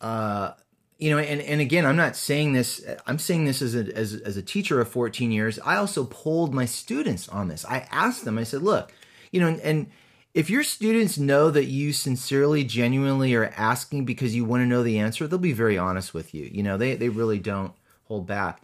uh, 0.00 0.52
you 0.98 1.10
know, 1.10 1.18
and, 1.18 1.42
and 1.42 1.60
again, 1.60 1.84
I'm 1.84 1.96
not 1.96 2.16
saying 2.16 2.54
this. 2.54 2.84
I'm 3.06 3.18
saying 3.18 3.44
this 3.44 3.60
as 3.60 3.74
a 3.74 3.94
as, 3.94 4.14
as 4.14 4.36
a 4.36 4.42
teacher 4.42 4.80
of 4.80 4.88
14 4.88 5.30
years. 5.30 5.58
I 5.64 5.76
also 5.76 6.04
polled 6.04 6.54
my 6.54 6.64
students 6.64 7.28
on 7.28 7.48
this. 7.48 7.64
I 7.66 7.86
asked 7.90 8.24
them. 8.24 8.38
I 8.38 8.44
said, 8.44 8.62
look, 8.62 8.92
you 9.30 9.40
know, 9.40 9.48
and, 9.48 9.60
and 9.60 9.86
if 10.32 10.48
your 10.48 10.62
students 10.62 11.18
know 11.18 11.50
that 11.50 11.66
you 11.66 11.92
sincerely, 11.92 12.64
genuinely 12.64 13.34
are 13.34 13.52
asking 13.56 14.06
because 14.06 14.34
you 14.34 14.44
want 14.44 14.62
to 14.62 14.66
know 14.66 14.82
the 14.82 14.98
answer, 14.98 15.26
they'll 15.26 15.38
be 15.38 15.52
very 15.52 15.76
honest 15.76 16.14
with 16.14 16.34
you. 16.34 16.48
You 16.50 16.62
know, 16.62 16.78
they 16.78 16.94
they 16.94 17.10
really 17.10 17.38
don't 17.38 17.74
hold 18.04 18.26
back. 18.26 18.62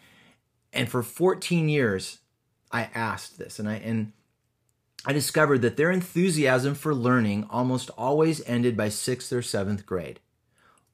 And 0.73 0.89
for 0.89 1.03
14 1.03 1.69
years, 1.69 2.19
I 2.71 2.89
asked 2.95 3.39
this, 3.39 3.59
and 3.59 3.69
I 3.69 3.75
and 3.75 4.13
I 5.05 5.13
discovered 5.13 5.61
that 5.63 5.77
their 5.77 5.91
enthusiasm 5.91 6.75
for 6.75 6.95
learning 6.95 7.47
almost 7.51 7.91
always 7.91 8.43
ended 8.47 8.75
by 8.75 8.89
sixth 8.89 9.31
or 9.35 9.43
seventh 9.43 9.85
grade 9.85 10.21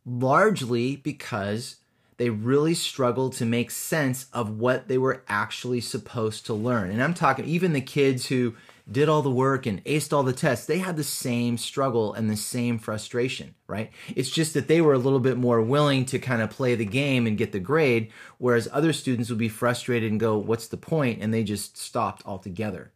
largely 0.08 0.96
because 0.96 1.76
they 2.16 2.30
really 2.30 2.74
struggled 2.74 3.32
to 3.34 3.44
make 3.44 3.70
sense 3.70 4.26
of 4.32 4.58
what 4.58 4.88
they 4.88 4.98
were 4.98 5.22
actually 5.28 5.80
supposed 5.80 6.46
to 6.46 6.54
learn. 6.54 6.90
And 6.90 7.02
I'm 7.02 7.14
talking 7.14 7.44
even 7.44 7.72
the 7.72 7.80
kids 7.80 8.26
who 8.26 8.54
did 8.90 9.08
all 9.08 9.22
the 9.22 9.30
work 9.30 9.66
and 9.66 9.84
aced 9.84 10.12
all 10.12 10.22
the 10.22 10.32
tests, 10.32 10.66
they 10.66 10.78
had 10.78 10.96
the 10.96 11.04
same 11.04 11.58
struggle 11.58 12.14
and 12.14 12.28
the 12.28 12.36
same 12.36 12.78
frustration, 12.78 13.54
right? 13.66 13.92
It's 14.16 14.30
just 14.30 14.54
that 14.54 14.66
they 14.66 14.80
were 14.80 14.94
a 14.94 14.98
little 14.98 15.20
bit 15.20 15.36
more 15.36 15.60
willing 15.60 16.06
to 16.06 16.18
kind 16.18 16.40
of 16.40 16.50
play 16.50 16.74
the 16.74 16.86
game 16.86 17.26
and 17.26 17.36
get 17.36 17.52
the 17.52 17.60
grade, 17.60 18.10
whereas 18.38 18.66
other 18.72 18.92
students 18.92 19.28
would 19.28 19.38
be 19.38 19.50
frustrated 19.50 20.10
and 20.10 20.18
go, 20.18 20.38
What's 20.38 20.68
the 20.68 20.78
point? 20.78 21.22
And 21.22 21.32
they 21.32 21.44
just 21.44 21.76
stopped 21.76 22.22
altogether. 22.26 22.92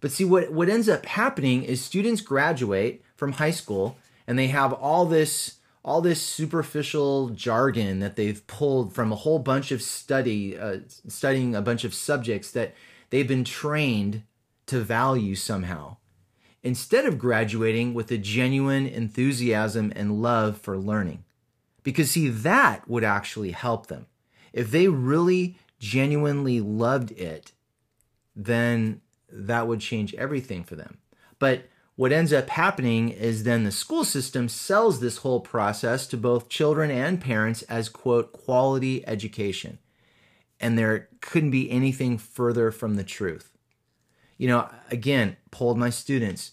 But 0.00 0.10
see, 0.10 0.24
what, 0.24 0.50
what 0.50 0.70
ends 0.70 0.88
up 0.88 1.04
happening 1.04 1.62
is 1.62 1.84
students 1.84 2.22
graduate 2.22 3.04
from 3.14 3.32
high 3.32 3.50
school 3.50 3.98
and 4.26 4.38
they 4.38 4.48
have 4.48 4.72
all 4.72 5.04
this 5.04 5.59
all 5.84 6.00
this 6.00 6.20
superficial 6.20 7.30
jargon 7.30 8.00
that 8.00 8.16
they've 8.16 8.46
pulled 8.46 8.94
from 8.94 9.12
a 9.12 9.16
whole 9.16 9.38
bunch 9.38 9.72
of 9.72 9.80
study 9.80 10.58
uh, 10.58 10.78
studying 11.08 11.54
a 11.54 11.62
bunch 11.62 11.84
of 11.84 11.94
subjects 11.94 12.50
that 12.52 12.74
they've 13.10 13.28
been 13.28 13.44
trained 13.44 14.22
to 14.66 14.80
value 14.80 15.34
somehow. 15.34 15.96
Instead 16.62 17.06
of 17.06 17.18
graduating 17.18 17.94
with 17.94 18.10
a 18.10 18.18
genuine 18.18 18.86
enthusiasm 18.86 19.92
and 19.96 20.20
love 20.20 20.58
for 20.58 20.76
learning. 20.76 21.24
Because 21.82 22.10
see 22.10 22.28
that 22.28 22.86
would 22.86 23.02
actually 23.02 23.52
help 23.52 23.86
them. 23.86 24.06
If 24.52 24.70
they 24.70 24.88
really 24.88 25.56
genuinely 25.78 26.60
loved 26.60 27.12
it 27.12 27.52
then 28.36 29.00
that 29.30 29.66
would 29.66 29.80
change 29.80 30.14
everything 30.14 30.64
for 30.64 30.76
them. 30.76 30.98
But 31.38 31.64
what 32.00 32.12
ends 32.12 32.32
up 32.32 32.48
happening 32.48 33.10
is 33.10 33.44
then 33.44 33.64
the 33.64 33.70
school 33.70 34.04
system 34.04 34.48
sells 34.48 35.00
this 35.00 35.18
whole 35.18 35.38
process 35.38 36.06
to 36.06 36.16
both 36.16 36.48
children 36.48 36.90
and 36.90 37.20
parents 37.20 37.60
as 37.64 37.90
quote 37.90 38.32
quality 38.32 39.06
education. 39.06 39.78
And 40.58 40.78
there 40.78 41.10
couldn't 41.20 41.50
be 41.50 41.70
anything 41.70 42.16
further 42.16 42.70
from 42.70 42.94
the 42.94 43.04
truth. 43.04 43.50
You 44.38 44.48
know 44.48 44.70
again 44.90 45.36
polled 45.50 45.76
my 45.76 45.90
students 45.90 46.52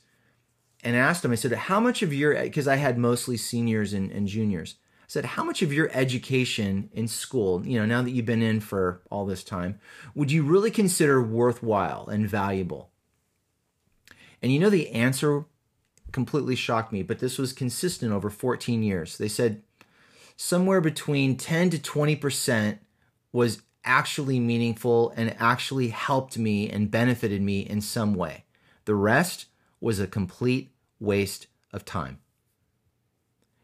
and 0.83 0.97
asked 0.97 1.21
them 1.21 1.31
i 1.31 1.35
said 1.35 1.53
how 1.53 1.79
much 1.79 2.01
of 2.01 2.13
your 2.13 2.33
because 2.43 2.67
i 2.67 2.75
had 2.75 2.97
mostly 2.97 3.37
seniors 3.37 3.93
and, 3.93 4.11
and 4.11 4.27
juniors. 4.27 4.75
I 5.03 5.05
said 5.07 5.23
how 5.23 5.45
much 5.45 5.61
of 5.61 5.71
your 5.71 5.89
education 5.93 6.89
in 6.91 7.07
school 7.07 7.65
you 7.65 7.79
know 7.79 7.85
now 7.85 8.01
that 8.01 8.11
you've 8.11 8.25
been 8.25 8.41
in 8.41 8.59
for 8.59 9.01
all 9.09 9.25
this 9.25 9.45
time 9.45 9.79
would 10.13 10.29
you 10.29 10.43
really 10.43 10.71
consider 10.71 11.23
worthwhile 11.23 12.09
and 12.09 12.29
valuable 12.29 12.91
and 14.41 14.51
you 14.51 14.59
know, 14.59 14.69
the 14.69 14.89
answer 14.91 15.45
completely 16.11 16.55
shocked 16.55 16.91
me, 16.91 17.03
but 17.03 17.19
this 17.19 17.37
was 17.37 17.53
consistent 17.53 18.11
over 18.11 18.29
14 18.29 18.83
years. 18.83 19.17
They 19.17 19.27
said 19.27 19.61
somewhere 20.35 20.81
between 20.81 21.37
10 21.37 21.71
to 21.71 21.77
20% 21.77 22.79
was 23.31 23.61
actually 23.83 24.39
meaningful 24.39 25.13
and 25.15 25.35
actually 25.39 25.89
helped 25.89 26.37
me 26.37 26.69
and 26.69 26.91
benefited 26.91 27.41
me 27.41 27.61
in 27.61 27.81
some 27.81 28.13
way. 28.13 28.45
The 28.85 28.95
rest 28.95 29.47
was 29.79 29.99
a 29.99 30.07
complete 30.07 30.71
waste 30.99 31.47
of 31.71 31.85
time. 31.85 32.19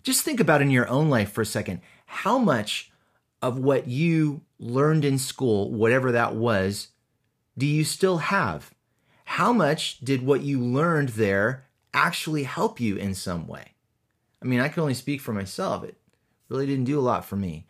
Just 0.04 0.24
think 0.24 0.40
about 0.40 0.62
in 0.62 0.70
your 0.70 0.88
own 0.90 1.10
life 1.10 1.32
for 1.32 1.42
a 1.42 1.46
second 1.46 1.82
how 2.06 2.38
much 2.38 2.92
of 3.42 3.58
what 3.58 3.88
you 3.88 4.42
learned 4.60 5.04
in 5.04 5.18
school, 5.18 5.72
whatever 5.72 6.12
that 6.12 6.36
was, 6.36 6.90
do 7.58 7.66
you 7.66 7.84
still 7.84 8.18
have? 8.18 8.74
How 9.34 9.52
much 9.52 10.00
did 10.02 10.24
what 10.24 10.42
you 10.42 10.60
learned 10.60 11.10
there 11.10 11.66
actually 11.92 12.44
help 12.44 12.80
you 12.80 12.96
in 12.98 13.16
some 13.16 13.48
way? 13.48 13.72
I 14.40 14.46
mean, 14.46 14.60
I 14.60 14.68
can 14.68 14.82
only 14.82 14.94
speak 14.94 15.22
for 15.22 15.34
myself. 15.34 15.84
It 15.84 15.98
really 16.50 16.68
didn't 16.68 16.84
do 16.84 17.00
a 17.00 17.02
lot 17.02 17.26
for 17.26 17.36
me. 17.36 17.66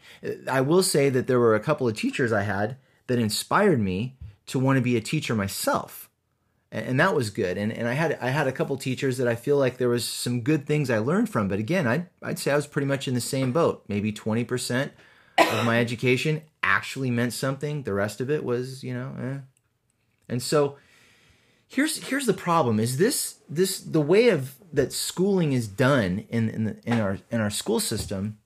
I 0.45 0.59
will 0.59 0.83
say 0.83 1.07
that 1.07 1.27
there 1.27 1.39
were 1.39 1.55
a 1.55 1.61
couple 1.61 1.87
of 1.87 1.95
teachers 1.95 2.33
I 2.33 2.41
had 2.41 2.75
that 3.07 3.17
inspired 3.17 3.79
me 3.79 4.17
to 4.47 4.59
want 4.59 4.75
to 4.75 4.81
be 4.81 4.97
a 4.97 5.01
teacher 5.01 5.35
myself. 5.35 6.09
And 6.69 6.99
that 6.99 7.15
was 7.15 7.29
good. 7.29 7.57
And, 7.57 7.71
and 7.71 7.87
I 7.87 7.93
had 7.93 8.17
I 8.19 8.27
had 8.27 8.47
a 8.47 8.51
couple 8.51 8.75
teachers 8.75 9.17
that 9.17 9.29
I 9.29 9.35
feel 9.35 9.55
like 9.55 9.77
there 9.77 9.87
was 9.87 10.03
some 10.03 10.41
good 10.41 10.67
things 10.67 10.89
I 10.89 10.97
learned 10.97 11.29
from. 11.29 11.47
But 11.47 11.59
again, 11.59 11.87
I'd, 11.87 12.09
I'd 12.21 12.39
say 12.39 12.51
I 12.51 12.57
was 12.57 12.67
pretty 12.67 12.87
much 12.87 13.07
in 13.07 13.13
the 13.13 13.21
same 13.21 13.53
boat. 13.53 13.85
Maybe 13.87 14.11
20% 14.11 14.91
of 15.37 15.65
my 15.65 15.79
education 15.79 16.41
actually 16.61 17.09
meant 17.09 17.31
something. 17.31 17.83
The 17.83 17.93
rest 17.93 18.19
of 18.19 18.29
it 18.29 18.43
was, 18.43 18.83
you 18.83 18.93
know, 18.93 19.15
eh. 19.17 19.37
And 20.27 20.41
so 20.41 20.77
here's 21.73 21.97
here's 22.07 22.27
the 22.27 22.33
problem 22.33 22.79
is 22.79 22.97
this 22.97 23.39
this 23.49 23.79
the 23.79 24.01
way 24.01 24.29
of 24.29 24.55
that 24.71 24.93
schooling 24.93 25.53
is 25.53 25.67
done 25.67 26.25
in 26.29 26.49
in, 26.49 26.63
the, 26.65 26.77
in 26.85 26.99
our 26.99 27.17
in 27.31 27.41
our 27.41 27.49
school 27.49 27.79
system 27.79 28.37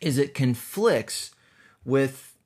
is 0.00 0.18
it 0.18 0.34
conflicts 0.34 1.34
with 1.84 2.36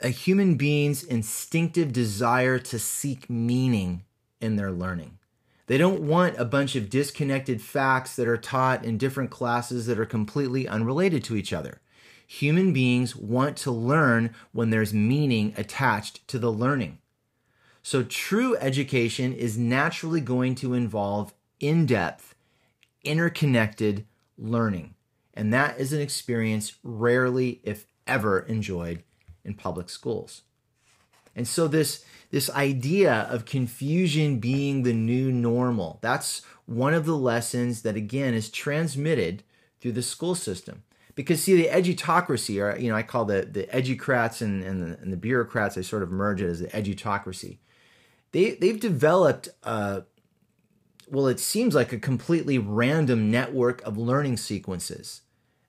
a 0.00 0.08
human 0.08 0.54
being's 0.56 1.02
instinctive 1.02 1.92
desire 1.92 2.58
to 2.58 2.78
seek 2.78 3.28
meaning 3.30 4.04
in 4.40 4.56
their 4.56 4.70
learning. 4.70 5.18
They 5.66 5.78
don't 5.78 6.02
want 6.02 6.36
a 6.36 6.44
bunch 6.44 6.76
of 6.76 6.90
disconnected 6.90 7.62
facts 7.62 8.14
that 8.16 8.28
are 8.28 8.36
taught 8.36 8.84
in 8.84 8.98
different 8.98 9.30
classes 9.30 9.86
that 9.86 9.98
are 9.98 10.04
completely 10.04 10.68
unrelated 10.68 11.24
to 11.24 11.36
each 11.36 11.52
other. 11.52 11.80
Human 12.26 12.72
beings 12.72 13.16
want 13.16 13.56
to 13.58 13.70
learn 13.70 14.34
when 14.52 14.70
there's 14.70 14.92
meaning 14.92 15.54
attached 15.56 16.26
to 16.28 16.38
the 16.38 16.52
learning 16.52 16.98
so, 17.86 18.02
true 18.02 18.56
education 18.56 19.34
is 19.34 19.58
naturally 19.58 20.22
going 20.22 20.54
to 20.54 20.72
involve 20.72 21.34
in 21.60 21.84
depth, 21.84 22.34
interconnected 23.04 24.06
learning. 24.38 24.94
And 25.34 25.52
that 25.52 25.78
is 25.78 25.92
an 25.92 26.00
experience 26.00 26.76
rarely, 26.82 27.60
if 27.62 27.86
ever, 28.06 28.40
enjoyed 28.40 29.02
in 29.44 29.52
public 29.52 29.90
schools. 29.90 30.44
And 31.36 31.46
so 31.46 31.68
this 31.68 32.02
this 32.30 32.48
idea 32.48 33.28
of 33.28 33.44
confusion 33.44 34.38
being 34.38 34.82
the 34.82 34.94
new 34.94 35.30
normal, 35.30 35.98
that's 36.00 36.40
one 36.64 36.94
of 36.94 37.04
the 37.04 37.18
lessons 37.18 37.82
that 37.82 37.96
again 37.96 38.32
is 38.32 38.48
transmitted 38.48 39.42
through 39.80 39.92
the 39.92 40.02
school 40.02 40.34
system. 40.34 40.84
Because 41.14 41.42
see, 41.42 41.54
the 41.54 41.68
edutocracy, 41.68 42.62
or 42.62 42.78
you 42.78 42.88
know, 42.88 42.96
I 42.96 43.02
call 43.02 43.26
the 43.26 43.42
the 43.42 43.66
educrats 43.66 44.40
and 44.40 44.64
and 44.64 44.82
the, 44.82 44.98
and 45.02 45.12
the 45.12 45.18
bureaucrats, 45.18 45.76
I 45.76 45.82
sort 45.82 46.02
of 46.02 46.10
merge 46.10 46.40
it 46.40 46.48
as 46.48 46.60
the 46.60 46.68
edutocracy. 46.68 47.58
They 48.34 48.56
they've 48.56 48.80
developed, 48.80 49.48
uh, 49.62 50.00
well, 51.08 51.28
it 51.28 51.38
seems 51.38 51.72
like 51.72 51.92
a 51.92 51.98
completely 51.98 52.58
random 52.58 53.30
network 53.30 53.80
of 53.82 53.96
learning 53.96 54.38
sequences 54.38 55.22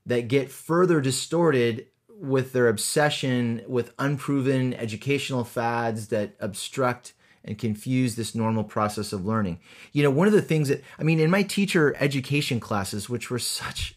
that 0.03 0.27
get 0.27 0.51
further 0.51 0.99
distorted 0.99 1.85
with 2.09 2.53
their 2.53 2.67
obsession 2.67 3.61
with 3.67 3.93
unproven 3.99 4.73
educational 4.73 5.43
fads 5.43 6.07
that 6.07 6.35
obstruct 6.39 7.13
and 7.43 7.59
confuse 7.59 8.15
this 8.15 8.33
normal 8.33 8.63
process 8.63 9.13
of 9.13 9.27
learning. 9.27 9.59
You 9.91 10.01
know, 10.01 10.09
one 10.09 10.25
of 10.25 10.33
the 10.33 10.41
things 10.41 10.69
that, 10.69 10.83
I 10.97 11.03
mean, 11.03 11.19
in 11.19 11.29
my 11.29 11.43
teacher 11.43 11.95
education 11.99 12.59
classes, 12.59 13.07
which 13.07 13.29
were 13.29 13.37
such 13.37 13.95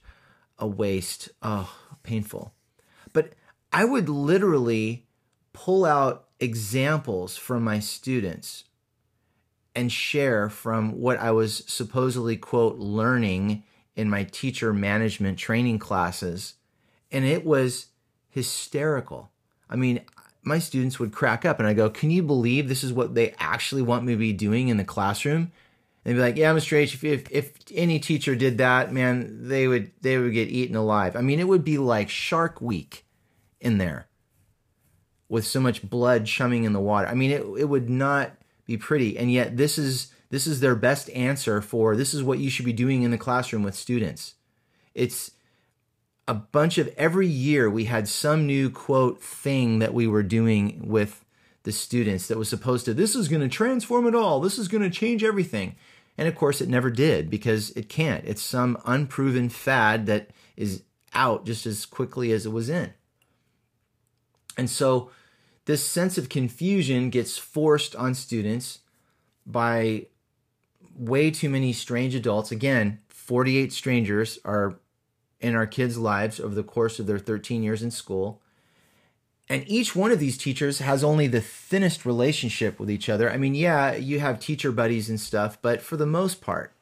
a 0.58 0.66
waste, 0.66 1.30
oh, 1.40 1.74
painful, 2.02 2.52
but 3.14 3.32
I 3.72 3.86
would 3.86 4.10
literally 4.10 5.07
pull 5.64 5.84
out 5.84 6.26
examples 6.38 7.36
from 7.36 7.64
my 7.64 7.80
students 7.80 8.62
and 9.74 9.90
share 9.90 10.48
from 10.48 11.00
what 11.00 11.18
I 11.18 11.32
was 11.32 11.64
supposedly, 11.66 12.36
quote, 12.36 12.78
learning 12.78 13.64
in 13.96 14.08
my 14.08 14.22
teacher 14.22 14.72
management 14.72 15.36
training 15.36 15.80
classes. 15.80 16.54
And 17.10 17.24
it 17.24 17.44
was 17.44 17.86
hysterical. 18.28 19.30
I 19.68 19.74
mean, 19.74 20.00
my 20.44 20.60
students 20.60 21.00
would 21.00 21.12
crack 21.12 21.44
up 21.44 21.58
and 21.58 21.66
I 21.66 21.74
go, 21.74 21.90
Can 21.90 22.12
you 22.12 22.22
believe 22.22 22.68
this 22.68 22.84
is 22.84 22.92
what 22.92 23.16
they 23.16 23.34
actually 23.38 23.82
want 23.82 24.04
me 24.04 24.12
to 24.12 24.18
be 24.18 24.32
doing 24.32 24.68
in 24.68 24.76
the 24.76 24.84
classroom? 24.84 25.50
And 26.04 26.04
they'd 26.04 26.14
be 26.14 26.20
like, 26.20 26.36
Yeah, 26.36 26.54
Mr. 26.54 26.76
H, 26.76 26.94
if, 26.94 27.04
if, 27.04 27.30
if 27.32 27.52
any 27.74 27.98
teacher 27.98 28.36
did 28.36 28.58
that, 28.58 28.92
man, 28.92 29.48
they 29.48 29.66
would 29.66 29.90
they 30.02 30.18
would 30.18 30.32
get 30.32 30.48
eaten 30.48 30.76
alive. 30.76 31.16
I 31.16 31.20
mean, 31.20 31.40
it 31.40 31.48
would 31.48 31.64
be 31.64 31.78
like 31.78 32.08
Shark 32.08 32.60
Week 32.60 33.04
in 33.60 33.78
there 33.78 34.07
with 35.28 35.46
so 35.46 35.60
much 35.60 35.88
blood 35.88 36.26
chumming 36.26 36.64
in 36.64 36.72
the 36.72 36.80
water. 36.80 37.06
I 37.06 37.14
mean, 37.14 37.30
it 37.30 37.42
it 37.58 37.68
would 37.68 37.90
not 37.90 38.32
be 38.66 38.76
pretty. 38.76 39.18
And 39.18 39.32
yet 39.32 39.56
this 39.56 39.78
is 39.78 40.12
this 40.30 40.46
is 40.46 40.60
their 40.60 40.74
best 40.74 41.10
answer 41.10 41.60
for 41.60 41.96
this 41.96 42.14
is 42.14 42.22
what 42.22 42.38
you 42.38 42.50
should 42.50 42.66
be 42.66 42.72
doing 42.72 43.02
in 43.02 43.10
the 43.10 43.18
classroom 43.18 43.62
with 43.62 43.74
students. 43.74 44.34
It's 44.94 45.32
a 46.28 46.34
bunch 46.34 46.76
of 46.76 46.92
every 46.96 47.26
year 47.26 47.70
we 47.70 47.86
had 47.86 48.06
some 48.06 48.46
new 48.46 48.68
quote 48.68 49.20
thing 49.22 49.78
that 49.78 49.94
we 49.94 50.06
were 50.06 50.22
doing 50.22 50.86
with 50.86 51.24
the 51.62 51.72
students 51.72 52.28
that 52.28 52.38
was 52.38 52.48
supposed 52.48 52.84
to 52.84 52.94
this 52.94 53.16
is 53.16 53.28
going 53.28 53.40
to 53.40 53.48
transform 53.48 54.06
it 54.06 54.14
all 54.14 54.38
this 54.38 54.58
is 54.58 54.68
going 54.68 54.82
to 54.82 54.90
change 54.90 55.24
everything 55.24 55.74
and 56.18 56.28
of 56.28 56.34
course 56.34 56.60
it 56.60 56.68
never 56.68 56.90
did 56.90 57.30
because 57.30 57.70
it 57.70 57.88
can't 57.88 58.24
it's 58.26 58.42
some 58.42 58.76
unproven 58.84 59.48
fad 59.48 60.06
that 60.06 60.28
is 60.56 60.82
out 61.14 61.46
just 61.46 61.64
as 61.66 61.86
quickly 61.86 62.30
as 62.30 62.44
it 62.44 62.52
was 62.52 62.68
in 62.68 62.92
and 64.58 64.68
so 64.68 65.10
this 65.68 65.86
sense 65.86 66.16
of 66.16 66.30
confusion 66.30 67.10
gets 67.10 67.36
forced 67.36 67.94
on 67.94 68.14
students 68.14 68.78
by 69.44 70.06
way 70.96 71.30
too 71.30 71.50
many 71.50 71.72
strange 71.72 72.14
adults 72.14 72.50
again 72.50 72.98
48 73.28 73.74
strangers 73.74 74.38
are 74.42 74.78
in 75.38 75.54
our 75.54 75.66
kids' 75.66 75.98
lives 75.98 76.40
over 76.40 76.54
the 76.54 76.62
course 76.62 76.98
of 76.98 77.06
their 77.06 77.18
13 77.18 77.62
years 77.62 77.82
in 77.82 77.90
school. 77.90 78.40
And 79.50 79.64
each 79.66 79.94
one 79.94 80.10
of 80.10 80.18
these 80.18 80.38
teachers 80.38 80.78
has 80.78 81.04
only 81.04 81.26
the 81.26 81.42
thinnest 81.42 82.06
relationship 82.06 82.80
with 82.80 82.90
each 82.90 83.10
other. 83.10 83.30
I 83.30 83.36
mean, 83.36 83.54
yeah, 83.54 83.94
you 83.94 84.20
have 84.20 84.40
teacher 84.40 84.72
buddies 84.72 85.10
and 85.10 85.20
stuff, 85.20 85.60
but 85.60 85.82
for 85.82 85.98
the 85.98 86.06
most 86.06 86.40
part, 86.40 86.72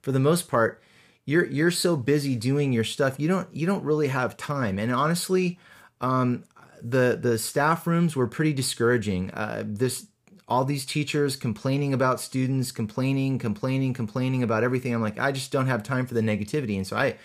for 0.00 0.10
the 0.10 0.18
most 0.18 0.48
part, 0.48 0.82
you're 1.26 1.44
you're 1.44 1.70
so 1.70 1.98
busy 1.98 2.34
doing 2.34 2.72
your 2.72 2.84
stuff, 2.84 3.20
you 3.20 3.28
don't 3.28 3.54
you 3.54 3.66
don't 3.66 3.84
really 3.84 4.08
have 4.08 4.38
time. 4.38 4.78
And 4.78 4.90
honestly, 4.92 5.58
um, 6.00 6.44
the 6.82 7.18
the 7.20 7.38
staff 7.38 7.86
rooms 7.86 8.16
were 8.16 8.26
pretty 8.26 8.52
discouraging. 8.52 9.30
Uh, 9.32 9.64
this 9.66 10.06
all 10.48 10.64
these 10.64 10.84
teachers 10.84 11.36
complaining 11.36 11.94
about 11.94 12.20
students, 12.20 12.72
complaining, 12.72 13.38
complaining, 13.38 13.94
complaining 13.94 14.42
about 14.42 14.64
everything. 14.64 14.92
I'm 14.92 15.00
like, 15.00 15.18
I 15.18 15.30
just 15.30 15.52
don't 15.52 15.68
have 15.68 15.84
time 15.84 16.06
for 16.06 16.14
the 16.14 16.20
negativity, 16.20 16.76
and 16.76 16.86
so 16.86 16.96
I 16.96 17.16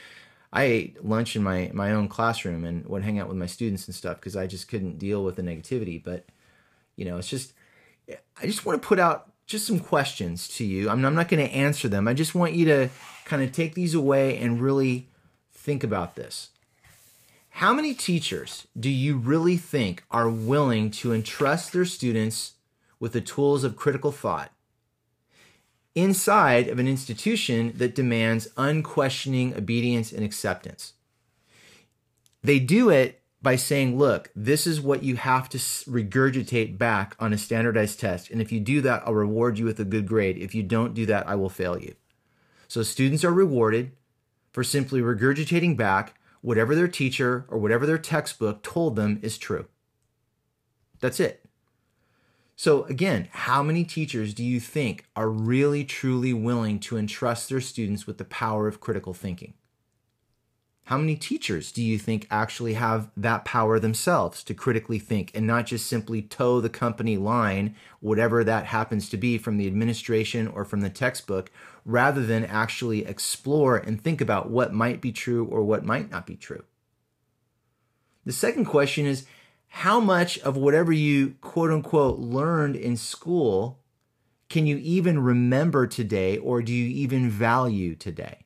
I 0.53 0.63
ate 0.63 1.05
lunch 1.05 1.35
in 1.35 1.43
my 1.43 1.71
my 1.73 1.91
own 1.91 2.07
classroom 2.07 2.65
and 2.65 2.85
would 2.85 3.03
hang 3.03 3.19
out 3.19 3.27
with 3.27 3.37
my 3.37 3.47
students 3.47 3.87
and 3.87 3.95
stuff 3.95 4.17
because 4.17 4.35
I 4.35 4.47
just 4.47 4.67
couldn't 4.67 4.99
deal 4.99 5.23
with 5.23 5.35
the 5.35 5.41
negativity. 5.41 6.01
But 6.03 6.25
you 6.95 7.05
know, 7.05 7.17
it's 7.17 7.29
just 7.29 7.53
I 8.09 8.45
just 8.45 8.65
want 8.65 8.81
to 8.81 8.87
put 8.87 8.99
out 8.99 9.31
just 9.47 9.67
some 9.67 9.79
questions 9.79 10.47
to 10.47 10.63
you. 10.63 10.89
I'm, 10.89 11.03
I'm 11.05 11.15
not 11.15 11.27
going 11.27 11.45
to 11.45 11.53
answer 11.53 11.87
them. 11.87 12.07
I 12.07 12.13
just 12.13 12.33
want 12.33 12.53
you 12.53 12.65
to 12.65 12.89
kind 13.25 13.43
of 13.43 13.51
take 13.51 13.75
these 13.75 13.93
away 13.93 14.37
and 14.37 14.61
really 14.61 15.09
think 15.51 15.83
about 15.83 16.15
this. 16.15 16.49
How 17.59 17.73
many 17.73 17.93
teachers 17.93 18.67
do 18.77 18.89
you 18.89 19.15
really 19.15 19.55
think 19.55 20.03
are 20.11 20.29
willing 20.29 20.91
to 20.91 21.13
entrust 21.13 21.71
their 21.71 21.85
students 21.85 22.55
with 22.99 23.13
the 23.13 23.21
tools 23.21 23.63
of 23.63 23.77
critical 23.77 24.11
thought 24.11 24.51
inside 25.95 26.67
of 26.67 26.79
an 26.79 26.87
institution 26.89 27.71
that 27.77 27.95
demands 27.95 28.49
unquestioning 28.57 29.55
obedience 29.55 30.11
and 30.11 30.25
acceptance. 30.25 30.95
They 32.43 32.59
do 32.59 32.89
it 32.89 33.21
by 33.41 33.55
saying, 33.55 33.97
look, 33.97 34.31
this 34.35 34.67
is 34.67 34.81
what 34.81 35.03
you 35.03 35.15
have 35.15 35.47
to 35.47 35.57
regurgitate 35.57 36.77
back 36.77 37.15
on 37.19 37.31
a 37.31 37.37
standardized 37.37 38.01
test. 38.01 38.31
And 38.31 38.41
if 38.41 38.51
you 38.51 38.59
do 38.59 38.81
that, 38.81 39.03
I'll 39.05 39.13
reward 39.13 39.57
you 39.57 39.63
with 39.63 39.79
a 39.79 39.85
good 39.85 40.07
grade. 40.09 40.37
If 40.37 40.53
you 40.53 40.61
don't 40.61 40.93
do 40.93 41.05
that, 41.05 41.25
I 41.25 41.35
will 41.35 41.49
fail 41.49 41.79
you. 41.79 41.95
So 42.67 42.83
students 42.83 43.23
are 43.23 43.31
rewarded 43.31 43.93
for 44.51 44.65
simply 44.65 44.99
regurgitating 44.99 45.77
back 45.77 46.15
whatever 46.45 46.75
their 46.75 46.87
teacher 46.87 47.43
or 47.49 47.57
whatever 47.57 47.87
their 47.87 47.97
textbook 47.97 48.61
told 48.61 48.95
them 48.95 49.17
is 49.23 49.35
true. 49.35 49.65
That's 50.99 51.19
it. 51.19 51.43
So, 52.55 52.83
again, 52.83 53.29
how 53.31 53.63
many 53.63 53.83
teachers 53.83 54.33
do 54.33 54.43
you 54.43 54.59
think 54.59 55.05
are 55.15 55.29
really 55.29 55.83
truly 55.83 56.33
willing 56.33 56.79
to 56.81 56.97
entrust 56.97 57.49
their 57.49 57.59
students 57.59 58.05
with 58.05 58.19
the 58.19 58.25
power 58.25 58.67
of 58.67 58.79
critical 58.79 59.13
thinking? 59.13 59.55
How 60.85 60.99
many 60.99 61.15
teachers 61.15 61.71
do 61.71 61.81
you 61.81 61.97
think 61.97 62.27
actually 62.29 62.73
have 62.75 63.09
that 63.17 63.43
power 63.43 63.79
themselves 63.79 64.43
to 64.43 64.53
critically 64.53 64.99
think 64.99 65.31
and 65.33 65.47
not 65.47 65.65
just 65.65 65.87
simply 65.87 66.21
toe 66.21 66.61
the 66.61 66.69
company 66.69 67.17
line, 67.17 67.75
whatever 68.01 68.43
that 68.43 68.67
happens 68.67 69.09
to 69.09 69.17
be 69.17 69.39
from 69.39 69.57
the 69.57 69.65
administration 69.65 70.47
or 70.47 70.63
from 70.63 70.81
the 70.81 70.91
textbook, 70.91 71.51
rather 71.85 72.23
than 72.23 72.45
actually 72.45 73.03
explore 73.03 73.77
and 73.77 73.99
think 73.99 74.21
about 74.21 74.51
what 74.51 74.75
might 74.75 75.01
be 75.01 75.11
true 75.11 75.45
or 75.45 75.63
what 75.63 75.83
might 75.83 76.11
not 76.11 76.27
be 76.27 76.35
true? 76.35 76.63
The 78.23 78.31
second 78.31 78.65
question 78.65 79.07
is 79.07 79.25
how 79.67 79.99
much 79.99 80.37
of 80.39 80.55
whatever 80.55 80.93
you 80.93 81.33
quote 81.41 81.71
unquote 81.71 82.19
learned 82.19 82.75
in 82.75 82.95
school 82.95 83.79
can 84.49 84.67
you 84.67 84.77
even 84.77 85.17
remember 85.17 85.87
today 85.87 86.37
or 86.37 86.61
do 86.61 86.71
you 86.71 86.85
even 86.85 87.27
value 87.27 87.95
today? 87.95 88.44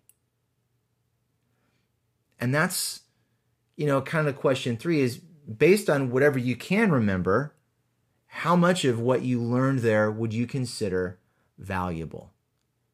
And 2.39 2.53
that's, 2.53 3.01
you 3.75 3.85
know, 3.85 4.01
kind 4.01 4.27
of 4.27 4.35
question 4.35 4.77
three 4.77 5.01
is 5.01 5.17
based 5.17 5.89
on 5.89 6.11
whatever 6.11 6.39
you 6.39 6.55
can 6.55 6.91
remember, 6.91 7.53
how 8.27 8.55
much 8.55 8.85
of 8.85 8.99
what 8.99 9.23
you 9.23 9.41
learned 9.41 9.79
there 9.79 10.11
would 10.11 10.33
you 10.33 10.45
consider 10.45 11.19
valuable? 11.57 12.31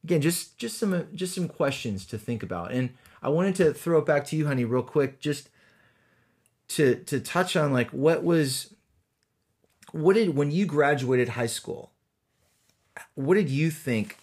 Again, 0.03 0.21
just 0.21 0.57
just 0.57 0.77
some 0.77 1.07
just 1.13 1.33
some 1.35 1.47
questions 1.47 2.05
to 2.07 2.17
think 2.17 2.43
about. 2.43 2.71
And 2.71 2.91
I 3.21 3.29
wanted 3.29 3.55
to 3.55 3.73
throw 3.73 3.99
it 3.99 4.05
back 4.05 4.25
to 4.27 4.35
you, 4.35 4.47
honey, 4.47 4.63
real 4.63 4.83
quick. 4.83 5.19
Just 5.19 5.49
to 6.69 6.95
to 6.95 7.19
touch 7.19 7.55
on 7.55 7.73
like 7.73 7.89
what 7.91 8.23
was 8.23 8.73
what 9.91 10.15
did 10.15 10.35
when 10.35 10.51
you 10.51 10.65
graduated 10.65 11.29
high 11.29 11.45
school 11.45 11.91
what 13.13 13.35
did 13.35 13.49
you 13.49 13.69
think 13.69 14.17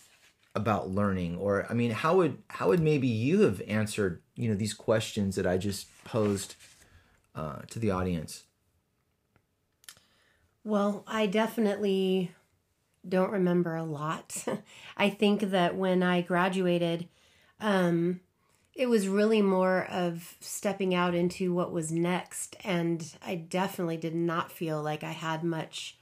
about 0.54 0.90
learning 0.90 1.36
or 1.36 1.66
i 1.70 1.74
mean 1.74 1.90
how 1.90 2.16
would 2.16 2.38
how 2.48 2.68
would 2.68 2.80
maybe 2.80 3.06
you 3.06 3.42
have 3.42 3.62
answered 3.68 4.21
you 4.34 4.48
know 4.48 4.54
these 4.54 4.74
questions 4.74 5.36
that 5.36 5.46
i 5.46 5.56
just 5.56 5.86
posed 6.04 6.54
uh, 7.34 7.60
to 7.70 7.78
the 7.78 7.90
audience. 7.90 8.44
Well 10.64 11.04
i 11.06 11.26
definitely 11.26 12.32
don't 13.08 13.32
remember 13.32 13.74
a 13.74 13.82
lot. 13.84 14.44
I 14.96 15.10
think 15.10 15.40
that 15.50 15.76
when 15.76 16.02
i 16.02 16.20
graduated 16.20 17.08
um 17.60 18.20
it 18.74 18.88
was 18.88 19.06
really 19.06 19.42
more 19.42 19.86
of 19.90 20.36
stepping 20.40 20.94
out 20.94 21.14
into 21.14 21.52
what 21.52 21.72
was 21.72 21.92
next 21.92 22.56
and 22.64 23.16
i 23.24 23.34
definitely 23.34 23.96
did 23.96 24.14
not 24.14 24.50
feel 24.50 24.82
like 24.82 25.04
i 25.04 25.12
had 25.12 25.44
much 25.44 25.98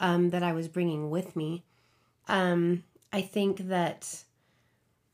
um, 0.00 0.30
that 0.30 0.42
i 0.42 0.52
was 0.52 0.68
bringing 0.68 1.10
with 1.10 1.36
me. 1.36 1.64
Um, 2.28 2.84
i 3.12 3.20
think 3.20 3.68
that 3.68 4.24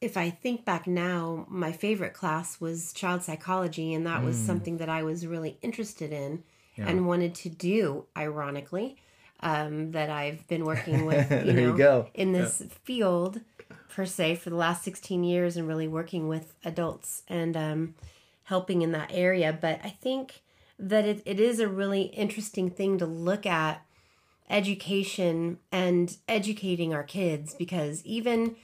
if 0.00 0.16
i 0.16 0.30
think 0.30 0.64
back 0.64 0.86
now 0.86 1.46
my 1.48 1.72
favorite 1.72 2.14
class 2.14 2.60
was 2.60 2.92
child 2.92 3.22
psychology 3.22 3.92
and 3.94 4.06
that 4.06 4.22
mm. 4.22 4.24
was 4.24 4.36
something 4.36 4.78
that 4.78 4.88
i 4.88 5.02
was 5.02 5.26
really 5.26 5.58
interested 5.62 6.12
in 6.12 6.42
yeah. 6.76 6.88
and 6.88 7.06
wanted 7.06 7.34
to 7.34 7.48
do 7.48 8.06
ironically 8.16 8.96
um, 9.42 9.92
that 9.92 10.10
I've 10.10 10.46
been 10.48 10.64
working 10.64 11.06
with, 11.06 11.30
you 11.46 11.52
know, 11.52 11.62
you 11.62 11.74
in 12.14 12.32
this 12.32 12.62
field 12.84 13.40
per 13.88 14.06
se 14.06 14.36
for 14.36 14.50
the 14.50 14.56
last 14.56 14.84
16 14.84 15.24
years 15.24 15.56
and 15.56 15.66
really 15.66 15.88
working 15.88 16.28
with 16.28 16.54
adults 16.64 17.22
and 17.28 17.56
um, 17.56 17.94
helping 18.44 18.82
in 18.82 18.92
that 18.92 19.10
area. 19.12 19.56
But 19.58 19.80
I 19.82 19.90
think 19.90 20.42
that 20.78 21.04
it, 21.04 21.22
it 21.24 21.40
is 21.40 21.60
a 21.60 21.68
really 21.68 22.02
interesting 22.02 22.70
thing 22.70 22.98
to 22.98 23.06
look 23.06 23.46
at 23.46 23.82
education 24.48 25.58
and 25.70 26.16
educating 26.28 26.92
our 26.92 27.04
kids 27.04 27.54
because 27.54 28.04
even 28.04 28.56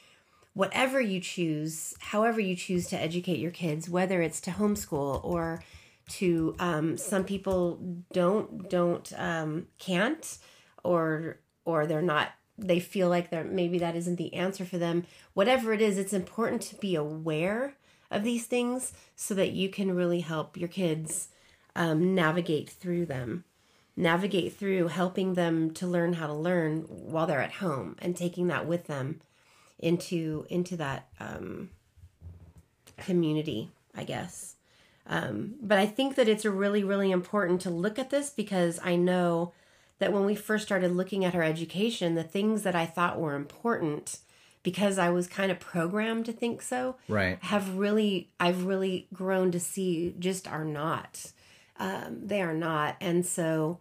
whatever 0.57 0.99
you 0.99 1.21
choose, 1.21 1.92
however 2.01 2.40
you 2.40 2.57
choose 2.57 2.88
to 2.88 2.99
educate 2.99 3.38
your 3.38 3.51
kids, 3.51 3.90
whether 3.90 4.23
it's 4.23 4.40
to 4.40 4.51
homeschool 4.51 5.23
or 5.23 5.62
to 6.09 6.57
um, 6.59 6.97
some 6.97 7.25
people 7.25 7.79
don't 8.11 8.71
don't 8.71 9.12
um, 9.19 9.66
can't 9.79 10.38
or 10.83 11.40
or 11.66 11.87
they're 11.87 12.01
not 12.01 12.31
they 12.57 12.81
feel 12.81 13.11
like 13.11 13.29
they're 13.29 13.45
maybe 13.45 13.79
that 13.79 13.95
isn't 13.95 14.16
the 14.16 14.33
answer 14.33 14.64
for 14.64 14.79
them. 14.79 15.05
Whatever 15.35 15.75
it 15.75 15.83
is 15.83 15.99
it's 15.99 16.14
important 16.14 16.62
to 16.62 16.77
be 16.77 16.95
aware 16.95 17.75
of 18.11 18.25
these 18.25 18.47
things 18.47 18.95
so 19.14 19.35
that 19.35 19.53
you 19.53 19.69
can 19.69 19.95
really 19.95 20.21
help 20.21 20.57
your 20.57 20.71
kids 20.71 21.29
um, 21.75 22.14
navigate 22.14 22.71
through 22.71 23.05
them. 23.05 23.45
Navigate 23.95 24.57
through 24.57 24.88
helping 24.88 25.35
them 25.35 25.71
to 25.75 25.87
learn 25.87 26.14
how 26.14 26.27
to 26.27 26.33
learn 26.33 26.81
while 26.88 27.27
they're 27.27 27.42
at 27.42 27.53
home 27.53 27.97
and 27.99 28.16
taking 28.16 28.47
that 28.47 28.66
with 28.66 28.87
them 28.87 29.21
into 29.79 30.47
into 30.49 30.77
that 30.77 31.09
um, 31.21 31.71
community 32.97 33.71
i 33.95 34.05
guess 34.05 34.55
um, 35.07 35.55
but 35.61 35.79
i 35.79 35.87
think 35.87 36.15
that 36.17 36.29
it's 36.29 36.45
really 36.45 36.83
really 36.83 37.11
important 37.11 37.61
to 37.61 37.71
look 37.71 37.99
at 37.99 38.11
this 38.11 38.31
because 38.31 38.81
i 38.83 38.97
know 38.97 39.53
that 39.99 40.12
when 40.12 40.25
we 40.25 40.35
first 40.35 40.65
started 40.67 40.93
looking 40.93 41.25
at 41.25 41.35
our 41.35 41.43
education 41.43 42.15
the 42.15 42.23
things 42.25 42.62
that 42.62 42.75
i 42.75 42.87
thought 42.87 43.21
were 43.21 43.35
important 43.35 44.19
because 44.62 44.99
i 44.99 45.11
was 45.11 45.27
kind 45.27 45.53
of 45.53 45.61
programmed 45.61 46.25
to 46.27 46.33
think 46.33 46.62
so 46.62 46.97
Right. 47.09 47.39
have 47.43 47.77
really 47.77 48.31
i've 48.41 48.65
really 48.65 49.07
grown 49.12 49.51
to 49.53 49.61
see 49.61 50.15
just 50.19 50.49
are 50.49 50.65
not 50.65 51.33
um, 51.79 52.21
they 52.27 52.41
are 52.41 52.55
not 52.55 52.97
and 53.03 53.27
so 53.27 53.79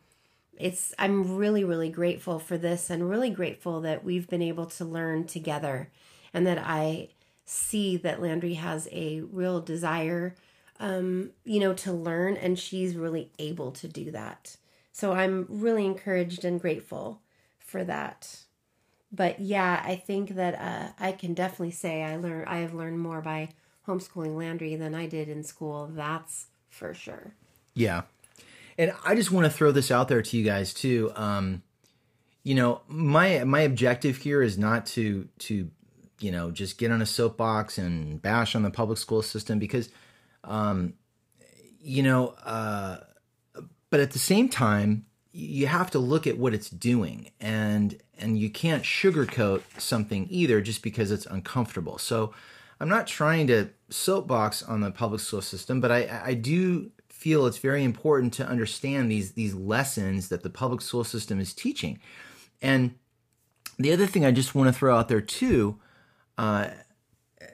it's 0.57 0.93
i'm 0.97 1.35
really 1.35 1.63
really 1.63 1.89
grateful 1.89 2.39
for 2.39 2.57
this 2.57 2.89
and 2.89 3.09
really 3.09 3.29
grateful 3.29 3.81
that 3.81 4.03
we've 4.03 4.27
been 4.27 4.41
able 4.41 4.65
to 4.65 4.85
learn 4.85 5.25
together 5.25 5.89
and 6.33 6.45
that 6.47 6.57
i 6.57 7.09
see 7.45 7.95
that 7.97 8.21
landry 8.21 8.55
has 8.55 8.87
a 8.91 9.21
real 9.31 9.61
desire 9.61 10.35
um, 10.79 11.29
you 11.43 11.59
know 11.59 11.73
to 11.73 11.93
learn 11.93 12.35
and 12.35 12.59
she's 12.59 12.95
really 12.95 13.31
able 13.39 13.71
to 13.71 13.87
do 13.87 14.11
that. 14.11 14.57
So 14.91 15.13
i'm 15.13 15.45
really 15.49 15.85
encouraged 15.85 16.43
and 16.43 16.59
grateful 16.59 17.21
for 17.59 17.83
that. 17.83 18.43
But 19.11 19.39
yeah 19.39 19.81
i 19.85 19.95
think 19.95 20.35
that 20.35 20.55
uh, 20.55 20.91
i 20.99 21.11
can 21.11 21.33
definitely 21.33 21.71
say 21.71 22.03
i 22.03 22.17
learn 22.17 22.45
i 22.47 22.57
have 22.57 22.73
learned 22.73 22.99
more 22.99 23.21
by 23.21 23.49
homeschooling 23.87 24.35
landry 24.35 24.75
than 24.75 24.95
i 24.95 25.05
did 25.05 25.29
in 25.29 25.43
school 25.43 25.89
that's 25.93 26.47
for 26.69 26.93
sure. 26.93 27.33
Yeah. 27.73 28.01
And 28.77 28.93
I 29.05 29.15
just 29.15 29.31
want 29.31 29.45
to 29.45 29.49
throw 29.49 29.71
this 29.71 29.91
out 29.91 30.07
there 30.07 30.21
to 30.21 30.37
you 30.37 30.43
guys 30.43 30.73
too. 30.73 31.11
Um, 31.15 31.63
you 32.43 32.55
know, 32.55 32.81
my 32.87 33.43
my 33.43 33.61
objective 33.61 34.17
here 34.17 34.41
is 34.41 34.57
not 34.57 34.85
to 34.87 35.27
to 35.39 35.69
you 36.19 36.31
know 36.31 36.51
just 36.51 36.77
get 36.77 36.91
on 36.91 37.01
a 37.01 37.05
soapbox 37.05 37.77
and 37.77 38.21
bash 38.21 38.55
on 38.55 38.63
the 38.63 38.69
public 38.69 38.97
school 38.97 39.21
system 39.21 39.59
because 39.59 39.89
um, 40.43 40.93
you 41.81 42.03
know, 42.03 42.29
uh, 42.43 42.97
but 43.89 43.99
at 43.99 44.11
the 44.11 44.19
same 44.19 44.49
time, 44.49 45.05
you 45.31 45.67
have 45.67 45.91
to 45.91 45.99
look 45.99 46.27
at 46.27 46.37
what 46.37 46.53
it's 46.53 46.69
doing, 46.69 47.31
and 47.39 47.99
and 48.17 48.37
you 48.39 48.49
can't 48.49 48.83
sugarcoat 48.83 49.61
something 49.77 50.27
either 50.29 50.61
just 50.61 50.81
because 50.81 51.11
it's 51.11 51.25
uncomfortable. 51.25 51.97
So, 51.97 52.33
I'm 52.79 52.89
not 52.89 53.07
trying 53.07 53.47
to 53.47 53.69
soapbox 53.89 54.63
on 54.63 54.81
the 54.81 54.91
public 54.91 55.21
school 55.21 55.41
system, 55.41 55.81
but 55.81 55.91
I 55.91 56.21
I 56.25 56.33
do 56.33 56.91
feel 57.15 57.47
it's 57.47 57.57
very 57.57 57.83
important 57.83 58.33
to 58.33 58.47
understand 58.47 59.09
these 59.09 59.31
these 59.31 59.55
lessons 59.55 60.29
that 60.29 60.43
the 60.43 60.49
public 60.49 60.81
school 60.81 61.03
system 61.03 61.39
is 61.39 61.53
teaching, 61.53 61.99
and 62.61 62.95
the 63.77 63.91
other 63.91 64.05
thing 64.05 64.25
I 64.25 64.31
just 64.31 64.55
want 64.55 64.67
to 64.67 64.73
throw 64.73 64.95
out 64.95 65.07
there 65.07 65.21
too, 65.21 65.79
uh, 66.37 66.69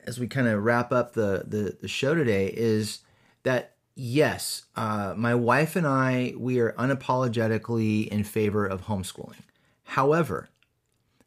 as 0.06 0.20
we 0.20 0.28
kind 0.28 0.48
of 0.48 0.64
wrap 0.64 0.92
up 0.92 1.14
the, 1.14 1.44
the 1.48 1.78
the 1.80 1.88
show 1.88 2.14
today, 2.16 2.48
is 2.48 3.00
that 3.44 3.76
yes, 3.96 4.66
uh, 4.76 5.14
my 5.16 5.36
wife 5.36 5.76
and 5.76 5.88
I 5.88 6.34
we 6.38 6.60
are 6.60 6.74
unapologetically 6.74 8.08
in 8.08 8.24
favor 8.24 8.66
of 8.66 8.86
homeschooling. 8.86 9.44
However, 9.84 10.50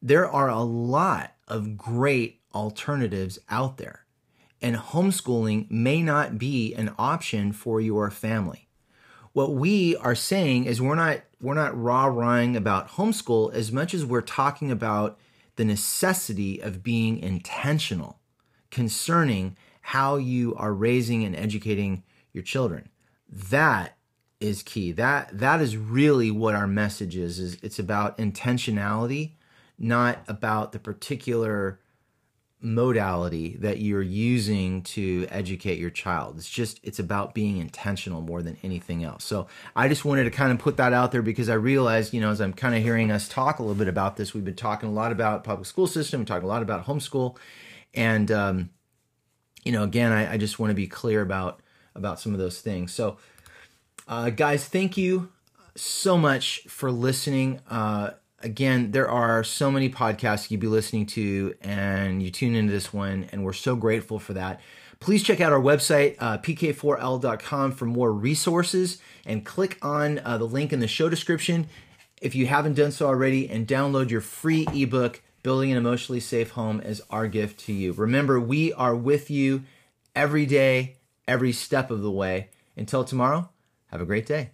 there 0.03 0.29
are 0.29 0.49
a 0.49 0.63
lot 0.63 1.35
of 1.49 1.77
great 1.77 2.41
alternatives 2.55 3.39
out 3.49 3.79
there, 3.79 4.04
and 4.65 4.77
homeschooling 4.77 5.71
may 5.71 6.01
not 6.01 6.39
be 6.39 6.75
an 6.75 6.95
option 6.99 7.53
for 7.53 7.83
your 7.83 8.11
family. 8.11 8.67
What 9.35 9.53
we 9.53 9.95
are 9.97 10.15
saying 10.15 10.65
is 10.65 10.81
we're 10.81 10.95
not 10.95 11.21
we're 11.39 11.53
not 11.53 11.79
rah-rahing 11.79 12.57
about 12.57 12.93
homeschool 12.93 13.53
as 13.53 13.71
much 13.71 13.93
as 13.93 14.07
we're 14.07 14.23
talking 14.23 14.71
about 14.71 15.19
the 15.57 15.67
necessity 15.67 16.63
of 16.63 16.83
being 16.83 17.19
intentional 17.19 18.21
concerning 18.71 19.59
how 19.83 20.17
you 20.17 20.55
are 20.55 20.73
raising 20.73 21.25
and 21.25 21.37
educating 21.37 22.03
your 22.33 22.43
children. 22.43 22.89
That 23.29 23.99
is 24.41 24.63
key. 24.63 24.93
That 24.93 25.39
that 25.39 25.61
is 25.61 25.77
really 25.77 26.31
what 26.31 26.55
our 26.55 26.67
message 26.67 27.19
is 27.19 27.39
is 27.39 27.59
it's 27.63 27.79
about 27.79 28.17
intentionality 28.17 29.33
not 29.79 30.21
about 30.27 30.73
the 30.73 30.79
particular 30.79 31.81
modality 32.65 33.57
that 33.61 33.79
you're 33.79 34.03
using 34.03 34.83
to 34.83 35.27
educate 35.31 35.79
your 35.79 35.91
child. 35.91 36.39
It's 36.39 36.49
just 36.49 36.81
it's 36.83 36.99
about 36.99 37.35
being 37.35 37.59
intentional 37.59 38.23
more 38.23 38.43
than 38.43 38.57
anything 38.63 39.05
else. 39.05 39.25
So 39.25 39.47
I 39.77 39.87
just 39.87 40.05
wanted 40.05 40.25
to 40.25 40.31
kind 40.31 40.51
of 40.51 40.59
put 40.59 40.79
that 40.79 40.95
out 40.95 41.13
there 41.13 41.21
because 41.21 41.51
I 41.51 41.55
realized, 41.55 42.15
you 42.15 42.21
know, 42.23 42.31
as 42.31 42.41
I'm 42.41 42.55
kind 42.55 42.75
of 42.75 42.83
hearing 42.83 43.11
us 43.11 43.29
talk 43.29 43.59
a 43.59 43.63
little 43.63 43.75
bit 43.75 43.89
about 43.89 44.17
this, 44.17 44.33
we've 44.33 44.45
been 44.45 44.55
talking 44.55 44.89
a 44.89 44.93
lot 44.93 45.13
about 45.13 45.45
public 45.45 45.67
school 45.67 45.87
system, 45.87 46.21
we 46.21 46.27
talking 46.27 46.45
a 46.45 46.49
lot 46.49 46.63
about 46.63 46.87
homeschool, 46.87 47.37
and 47.93 48.33
um, 48.33 48.71
you 49.63 49.73
know, 49.73 49.83
again, 49.83 50.11
I, 50.11 50.33
I 50.33 50.37
just 50.39 50.59
want 50.59 50.71
to 50.71 50.75
be 50.75 50.87
clear 50.87 51.21
about 51.21 51.61
about 51.95 52.19
some 52.19 52.33
of 52.33 52.39
those 52.39 52.61
things. 52.61 52.93
So, 52.93 53.19
uh, 54.09 54.31
guys, 54.31 54.67
thank 54.67 54.97
you 54.97 55.31
so 55.77 56.17
much 56.17 56.63
for 56.67 56.91
listening. 56.91 57.61
Uh, 57.69 58.13
again, 58.45 58.93
there 58.93 59.09
are 59.09 59.43
so 59.43 59.71
many 59.71 59.89
podcasts 59.89 60.51
you'd 60.51 60.61
be 60.61 60.67
listening 60.67 61.07
to, 61.07 61.55
and 61.63 62.23
you 62.23 62.31
tune 62.31 62.55
into 62.55 62.73
this 62.73 62.93
one, 62.93 63.29
and 63.33 63.45
we're 63.45 63.53
so 63.53 63.75
grateful 63.75 64.19
for 64.19 64.35
that. 64.35 64.61
Please 65.01 65.23
check 65.23 65.41
out 65.41 65.53
our 65.53 65.61
website, 65.61 66.17
uh, 66.19 66.39
pk4l.com, 66.39 67.73
for 67.73 67.87
more 67.87 68.13
resources 68.13 68.99
and 69.27 69.45
click 69.45 69.79
on 69.83 70.21
uh, 70.21 70.39
the 70.39 70.45
link 70.45 70.73
in 70.73 70.81
the 70.81 70.89
show 70.89 71.09
description 71.09 71.67
if 72.21 72.35
you 72.35 72.47
haven't 72.47 72.75
done 72.75 72.91
so 72.91 73.07
already 73.07 73.49
and 73.51 73.67
download 73.67 74.11
your 74.11 74.23
free 74.23 74.67
ebook, 74.73 75.21
Building 75.43 75.71
an 75.71 75.77
Emotionally 75.77 76.21
Safe 76.21 76.53
Home, 76.53 76.81
as 76.81 77.03
our 77.11 77.29
gift 77.29 77.61
to 77.67 77.73
you. 77.73 77.93
Remember, 77.93 78.41
we 78.41 78.73
are 78.73 78.97
with 78.97 79.31
you 79.31 79.65
every 80.17 80.47
day, 80.47 80.97
every 81.29 81.53
step 81.53 81.91
of 81.91 82.01
the 82.01 82.11
way. 82.11 82.49
Until 82.77 83.05
tomorrow, 83.05 83.51
have 83.89 84.01
a 84.01 84.07
great 84.07 84.25
day. 84.25 84.51